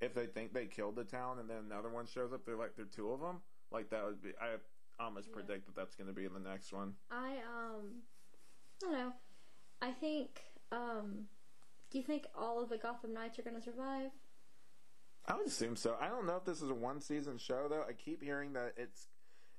if 0.00 0.14
they 0.14 0.26
think 0.26 0.52
they 0.52 0.66
killed 0.66 0.96
the 0.96 1.04
Talon 1.04 1.38
and 1.40 1.50
then 1.50 1.58
another 1.70 1.88
one 1.88 2.06
shows 2.06 2.32
up. 2.32 2.44
They're 2.46 2.56
like 2.56 2.76
they're 2.76 2.84
two 2.84 3.10
of 3.10 3.20
them. 3.20 3.40
Like 3.72 3.90
that 3.90 4.04
would 4.04 4.22
be. 4.22 4.30
I 4.40 4.56
almost 5.02 5.28
Yeah. 5.28 5.34
predict 5.34 5.66
that 5.66 5.74
that's 5.74 5.96
going 5.96 6.08
to 6.08 6.12
be 6.14 6.26
in 6.26 6.34
the 6.34 6.40
next 6.40 6.72
one. 6.72 6.92
I 7.10 7.36
um, 7.38 8.02
I 8.82 8.86
don't 8.86 8.92
know. 8.92 9.12
I 9.82 9.90
think 9.92 10.42
um, 10.72 11.24
do 11.90 11.98
you 11.98 12.04
think 12.04 12.26
all 12.34 12.62
of 12.62 12.68
the 12.68 12.78
Gotham 12.78 13.12
Knights 13.12 13.38
are 13.38 13.42
gonna 13.42 13.62
survive? 13.62 14.10
I 15.26 15.36
would 15.36 15.46
assume 15.46 15.76
so. 15.76 15.96
I 16.00 16.08
don't 16.08 16.26
know 16.26 16.36
if 16.36 16.44
this 16.44 16.62
is 16.62 16.70
a 16.70 16.74
one 16.74 17.00
season 17.00 17.38
show 17.38 17.66
though. 17.68 17.84
I 17.88 17.92
keep 17.92 18.22
hearing 18.22 18.52
that 18.54 18.74
it's 18.76 19.08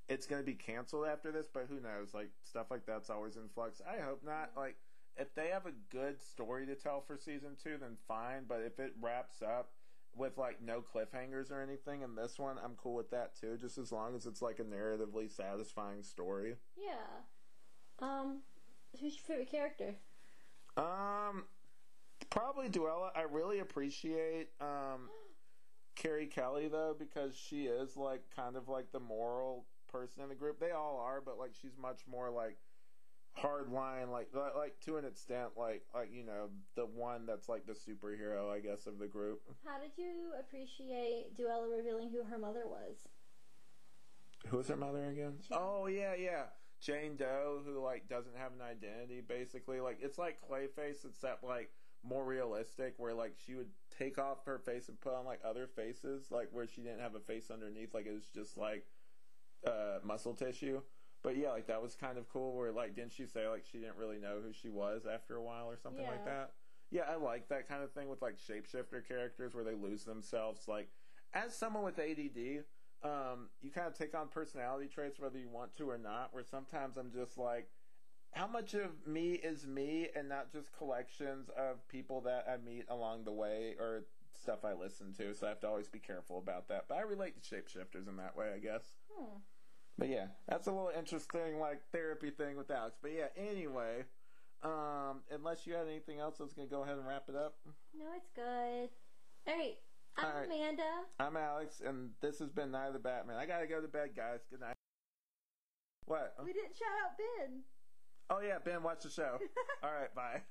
it's 0.10 0.26
going 0.26 0.42
to 0.42 0.46
be 0.46 0.56
canceled 0.56 1.08
after 1.08 1.32
this, 1.32 1.48
but 1.54 1.68
who 1.70 1.80
knows? 1.80 2.14
Like 2.14 2.32
stuff 2.44 2.68
like 2.70 2.86
that's 2.86 3.10
always 3.10 3.38
in 3.38 3.48
flux. 3.54 3.82
I 3.88 4.02
hope 4.02 4.22
not. 4.26 4.52
Like 4.58 4.76
if 5.16 5.34
they 5.36 5.48
have 5.48 5.66
a 5.66 5.74
good 5.90 6.22
story 6.22 6.66
to 6.66 6.76
tell 6.76 7.02
for 7.02 7.18
season 7.18 7.56
2 7.64 7.78
then 7.80 7.98
fine, 8.08 8.44
but 8.48 8.62
if 8.66 8.80
it 8.80 8.94
wraps 9.00 9.42
up 9.42 9.70
with 10.16 10.38
like 10.38 10.62
no 10.62 10.82
cliffhangers 10.82 11.52
or 11.52 11.62
anything 11.62 12.02
in 12.02 12.16
this 12.16 12.38
one, 12.38 12.58
I'm 12.62 12.76
cool 12.76 12.96
with 12.96 13.12
that 13.12 13.40
too, 13.40 13.58
just 13.60 13.78
as 13.78 13.92
long 13.92 14.16
as 14.16 14.26
it's 14.26 14.42
like 14.42 14.60
a 14.60 14.64
narratively 14.64 15.30
satisfying 15.30 16.04
story. 16.04 16.56
Yeah. 16.76 18.06
Um, 18.06 18.42
who's 19.00 19.16
your 19.16 19.24
favorite 19.26 19.52
character? 19.52 19.96
Um 20.76 21.46
probably 22.32 22.70
Duela. 22.70 23.10
I 23.16 23.24
really 23.30 23.60
appreciate 23.60 24.50
um 24.60 25.10
Carrie 25.96 26.28
Kelley 26.28 26.68
though 26.68 26.96
because 26.98 27.36
she 27.36 27.66
is 27.66 27.96
like 27.96 28.24
kind 28.36 28.56
of 28.56 28.68
like 28.68 28.92
the 28.92 29.00
moral 29.00 29.66
person 29.92 30.24
in 30.24 30.30
the 30.30 30.36
group. 30.36 30.60
They 30.60 30.72
all 30.72 31.00
are, 31.06 31.22
but 31.22 31.38
like 31.38 31.52
she's 31.62 31.78
much 31.80 32.02
more 32.10 32.32
like 32.32 32.58
hard 33.34 33.70
line, 33.70 34.10
like 34.10 34.30
like, 34.34 34.56
like 34.56 34.80
to 34.82 34.98
an 34.98 35.06
extent, 35.06 35.52
like 35.56 35.84
like 35.94 36.10
you 36.12 36.24
know 36.24 36.50
the 36.76 36.86
one 36.86 37.26
that's 37.26 37.48
like 37.48 37.66
the 37.68 37.74
superhero, 37.74 38.52
I 38.52 38.60
guess, 38.60 38.88
of 38.88 38.98
the 38.98 39.08
group. 39.08 39.42
How 39.66 39.80
did 39.80 39.92
you 39.98 40.32
appreciate 40.40 41.38
Duela 41.38 41.70
revealing 41.70 42.10
who 42.10 42.24
her 42.24 42.38
mother 42.38 42.64
was? 42.66 43.08
Who 44.48 44.58
was 44.58 44.68
her 44.70 44.76
mother 44.76 45.06
again? 45.06 45.36
Jane. 45.48 45.58
Oh 45.60 45.88
yeah, 45.88 46.16
yeah. 46.16 46.44
Jane 46.80 47.16
Doe, 47.16 47.62
who 47.64 47.80
like 47.80 48.10
doesn't 48.10 48.36
have 48.36 48.54
an 48.54 48.62
identity, 48.62 49.22
basically. 49.22 49.80
Like 49.80 50.00
it's 50.02 50.18
like 50.18 50.40
Clayface, 50.42 51.06
except 51.06 51.44
like 51.44 51.70
more 52.04 52.26
realistic, 52.26 52.94
where 52.98 53.14
like 53.14 53.36
she 53.46 53.56
would 53.56 53.70
take 53.98 54.18
off 54.18 54.46
her 54.46 54.60
face 54.60 54.90
and 54.90 55.00
put 55.00 55.14
on 55.14 55.26
like 55.26 55.40
other 55.46 55.68
faces, 55.68 56.28
like 56.32 56.50
where 56.52 56.68
she 56.68 56.82
didn't 56.82 57.02
have 57.02 57.16
a 57.16 57.20
face 57.20 57.52
underneath, 57.52 57.94
like 57.94 58.06
it 58.06 58.14
was 58.14 58.28
just 58.34 58.58
like 58.58 58.86
uh, 59.66 60.00
muscle 60.04 60.34
tissue. 60.34 60.82
But 61.24 61.38
yeah, 61.38 61.52
like 61.52 61.68
that 61.68 61.82
was 61.82 61.96
kind 61.96 62.18
of 62.18 62.28
cool. 62.30 62.56
Where 62.56 62.72
like 62.72 62.96
didn't 62.96 63.14
she 63.14 63.26
say 63.26 63.48
like 63.48 63.66
she 63.72 63.78
didn't 63.78 63.98
really 63.98 64.18
know 64.18 64.40
who 64.44 64.52
she 64.54 64.70
was 64.70 65.06
after 65.06 65.36
a 65.36 65.44
while 65.44 65.70
or 65.70 65.78
something 65.78 66.06
like 66.06 66.26
that? 66.26 66.54
Yeah, 66.90 67.04
I 67.10 67.16
like 67.16 67.48
that 67.50 67.70
kind 67.70 67.84
of 67.84 67.92
thing 67.94 68.10
with 68.10 68.22
like 68.22 68.38
shapeshifter 68.38 69.08
characters 69.08 69.54
where 69.54 69.64
they 69.64 69.76
lose 69.76 70.04
themselves. 70.04 70.68
Like 70.68 70.90
as 71.34 71.56
someone 71.56 71.84
with 71.84 72.00
ADD, 72.00 72.64
um, 73.04 73.50
you 73.62 73.72
kind 73.72 73.88
of 73.88 73.94
take 73.94 74.16
on 74.16 74.28
personality 74.28 74.88
traits 74.88 75.20
whether 75.20 75.38
you 75.38 75.50
want 75.50 75.76
to 75.78 75.90
or 75.90 75.98
not. 75.98 76.34
Where 76.34 76.44
sometimes 76.44 76.98
I'm 76.98 77.12
just 77.12 77.38
like, 77.38 77.70
how 78.32 78.48
much 78.48 78.74
of 78.74 79.06
me 79.06 79.34
is 79.34 79.68
me 79.68 80.08
and 80.16 80.30
not 80.30 80.52
just 80.52 80.72
collections 80.78 81.50
of 81.58 81.86
people 81.88 82.22
that 82.22 82.48
I 82.50 82.58
meet 82.58 82.86
along 82.90 83.26
the 83.26 83.32
way 83.32 83.76
or 83.80 84.06
stuff 84.42 84.64
I 84.64 84.74
listen 84.74 85.14
to. 85.18 85.34
So 85.34 85.46
I 85.46 85.50
have 85.50 85.60
to 85.62 85.68
always 85.68 85.88
be 85.88 86.00
careful 86.00 86.38
about 86.38 86.68
that. 86.70 86.86
But 86.88 86.98
I 86.98 87.02
relate 87.02 87.42
to 87.42 87.56
shapeshifters 87.56 88.08
in 88.08 88.18
that 88.18 88.36
way, 88.36 88.52
I 88.56 88.60
guess. 88.60 88.84
Hmm. 89.14 89.38
But 89.98 90.10
yeah, 90.10 90.28
that's 90.48 90.68
a 90.68 90.72
little 90.72 90.92
interesting, 90.98 91.60
like 91.60 91.82
therapy 91.92 92.32
thing 92.32 92.56
with 92.56 92.72
Alex. 92.72 92.98
But 93.02 93.12
yeah, 93.12 93.28
anyway, 93.38 94.06
um, 94.64 95.22
unless 95.30 95.68
you 95.68 95.74
had 95.74 95.88
anything 95.88 96.20
else, 96.20 96.38
I 96.40 96.44
was 96.44 96.54
gonna 96.54 96.68
go 96.68 96.84
ahead 96.84 96.98
and 96.98 97.08
wrap 97.08 97.26
it 97.28 97.36
up. 97.36 97.56
No, 97.94 98.06
it's 98.16 98.30
good. 98.34 98.90
All 99.48 99.58
right. 99.58 99.78
I'm 100.18 100.26
All 100.26 100.32
right. 100.34 100.46
Amanda. 100.46 100.92
I'm 101.20 101.38
Alex, 101.38 101.82
and 101.86 102.12
this 102.22 102.40
has 102.40 102.50
been 102.50 102.72
Night 102.72 102.88
of 102.88 102.94
the 102.94 103.00
Batmen. 103.00 103.38
I 103.38 103.46
gotta 103.46 103.68
go 103.68 103.82
to 103.82 103.88
bed, 103.88 104.12
guys. 104.16 104.40
Good 104.50 104.62
night. 104.62 104.76
What? 106.06 106.36
We 106.44 106.54
didn't 106.54 106.76
shout 106.76 106.90
out 107.06 107.18
Ben. 107.18 107.62
Oh 108.32 108.40
yeah, 108.40 108.60
Ben, 108.64 108.82
watch 108.82 109.04
the 109.04 109.10
show. 109.10 109.38
All 109.84 109.92
right, 109.92 110.16
bye. 110.16 110.42